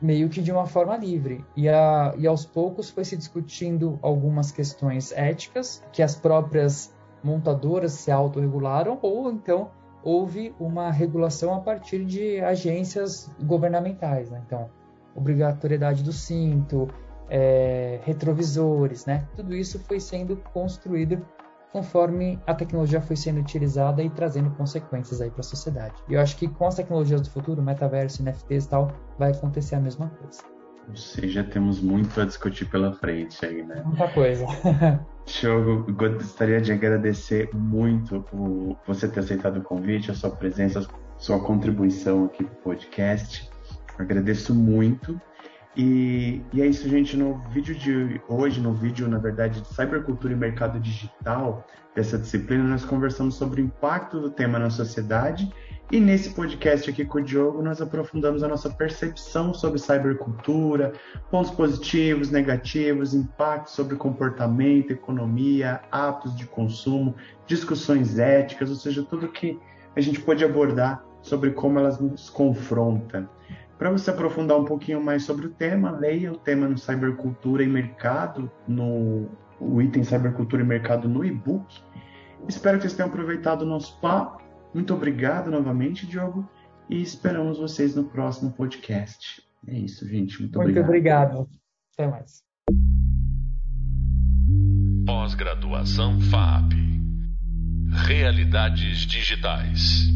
meio 0.01 0.29
que 0.29 0.41
de 0.41 0.51
uma 0.51 0.65
forma 0.65 0.97
livre. 0.97 1.45
E, 1.55 1.69
a, 1.69 2.13
e 2.17 2.25
aos 2.25 2.45
poucos 2.45 2.89
foi 2.89 3.05
se 3.05 3.15
discutindo 3.15 3.99
algumas 4.01 4.51
questões 4.51 5.11
éticas 5.11 5.83
que 5.91 6.01
as 6.01 6.15
próprias 6.15 6.93
montadoras 7.23 7.93
se 7.93 8.11
autorregularam, 8.11 8.97
ou 9.01 9.31
então 9.31 9.69
houve 10.03 10.55
uma 10.59 10.91
regulação 10.91 11.53
a 11.53 11.59
partir 11.59 12.03
de 12.03 12.39
agências 12.39 13.29
governamentais. 13.43 14.29
Né? 14.31 14.41
Então, 14.45 14.69
obrigatoriedade 15.15 16.03
do 16.03 16.11
cinto, 16.11 16.89
é, 17.29 17.99
retrovisores, 18.03 19.05
né? 19.05 19.27
tudo 19.35 19.55
isso 19.55 19.79
foi 19.79 19.99
sendo 19.99 20.35
construído 20.53 21.23
conforme 21.71 22.39
a 22.45 22.53
tecnologia 22.53 23.01
foi 23.01 23.15
sendo 23.15 23.39
utilizada 23.39 24.03
e 24.03 24.09
trazendo 24.09 24.51
consequências 24.51 25.21
aí 25.21 25.29
para 25.29 25.39
a 25.39 25.43
sociedade. 25.43 25.95
E 26.09 26.13
eu 26.13 26.21
acho 26.21 26.35
que 26.37 26.47
com 26.47 26.67
as 26.67 26.75
tecnologias 26.75 27.21
do 27.21 27.29
futuro, 27.29 27.61
metaverso, 27.61 28.23
NFTs 28.23 28.65
e 28.65 28.69
tal, 28.69 28.91
vai 29.17 29.31
acontecer 29.31 29.75
a 29.75 29.79
mesma 29.79 30.09
coisa. 30.09 30.41
Ou 30.89 30.95
seja, 30.95 31.43
temos 31.43 31.79
muito 31.79 32.19
a 32.19 32.25
discutir 32.25 32.65
pela 32.65 32.91
frente 32.93 33.45
aí, 33.45 33.63
né? 33.63 33.81
Muita 33.85 34.07
coisa. 34.09 34.45
Diogo, 35.25 35.91
gostaria 35.93 36.59
de 36.59 36.71
agradecer 36.71 37.49
muito 37.53 38.25
o, 38.33 38.75
você 38.85 39.07
ter 39.07 39.21
aceitado 39.21 39.57
o 39.57 39.61
convite, 39.61 40.11
a 40.11 40.13
sua 40.13 40.31
presença, 40.31 40.79
a 40.79 41.19
sua 41.19 41.39
contribuição 41.39 42.25
aqui 42.25 42.43
para 42.43 42.53
o 42.53 42.57
podcast. 42.57 43.49
Agradeço 43.97 44.53
muito. 44.53 45.21
E, 45.75 46.41
e, 46.53 46.61
é 46.61 46.67
isso, 46.67 46.87
gente. 46.89 47.15
No 47.15 47.37
vídeo 47.49 47.75
de 47.75 48.21
hoje, 48.27 48.59
no 48.59 48.73
vídeo, 48.73 49.07
na 49.07 49.17
verdade, 49.17 49.61
de 49.61 49.67
Cybercultura 49.67 50.33
e 50.33 50.37
Mercado 50.37 50.79
Digital, 50.79 51.65
dessa 51.95 52.17
disciplina, 52.17 52.63
nós 52.63 52.85
conversamos 52.85 53.35
sobre 53.35 53.61
o 53.61 53.65
impacto 53.65 54.19
do 54.19 54.29
tema 54.29 54.59
na 54.59 54.69
sociedade 54.69 55.51
e 55.91 55.99
nesse 55.99 56.29
podcast 56.29 56.89
aqui 56.89 57.03
com 57.03 57.17
o 57.17 57.21
Diogo, 57.21 57.61
nós 57.61 57.81
aprofundamos 57.81 58.43
a 58.43 58.47
nossa 58.47 58.69
percepção 58.69 59.53
sobre 59.53 59.77
cybercultura, 59.77 60.93
pontos 61.29 61.51
positivos, 61.51 62.31
negativos, 62.31 63.13
impactos 63.13 63.73
sobre 63.73 63.97
comportamento, 63.97 64.91
economia, 64.91 65.81
hábitos 65.91 66.33
de 66.33 66.45
consumo, 66.45 67.13
discussões 67.45 68.17
éticas, 68.17 68.69
ou 68.69 68.77
seja, 68.77 69.03
tudo 69.03 69.27
que 69.27 69.59
a 69.93 69.99
gente 69.99 70.21
pode 70.21 70.45
abordar 70.45 71.03
sobre 71.21 71.51
como 71.51 71.77
elas 71.77 71.99
nos 71.99 72.29
confrontam. 72.29 73.27
Para 73.81 73.89
você 73.89 74.11
aprofundar 74.11 74.59
um 74.59 74.65
pouquinho 74.65 75.03
mais 75.03 75.23
sobre 75.23 75.47
o 75.47 75.49
tema, 75.49 75.89
leia 75.89 76.31
o 76.31 76.37
tema 76.37 76.67
no 76.67 76.77
Cybercultura 76.77 77.63
e 77.63 77.67
Mercado, 77.67 78.51
no 78.67 79.27
o 79.59 79.81
item 79.81 80.03
Cybercultura 80.03 80.61
e 80.61 80.65
Mercado 80.65 81.09
no 81.09 81.25
e-book. 81.25 81.65
Espero 82.47 82.77
que 82.77 82.83
vocês 82.83 82.93
tenham 82.93 83.09
aproveitado 83.09 83.63
o 83.63 83.65
nosso 83.65 83.99
papo 83.99 84.41
muito 84.73 84.93
obrigado 84.93 85.51
novamente, 85.51 86.07
Diogo, 86.07 86.49
e 86.89 87.01
esperamos 87.01 87.57
vocês 87.57 87.95
no 87.95 88.05
próximo 88.05 88.51
podcast. 88.51 89.41
É 89.67 89.77
isso, 89.77 90.07
gente. 90.07 90.39
Muito, 90.39 90.57
muito 90.57 90.59
obrigado. 90.59 90.85
obrigado. 90.85 91.49
Até 91.93 92.07
mais. 92.07 92.41
Pós-graduação 95.05 96.19
FAP. 96.21 96.73
Realidades 98.07 98.99
digitais. 98.99 100.09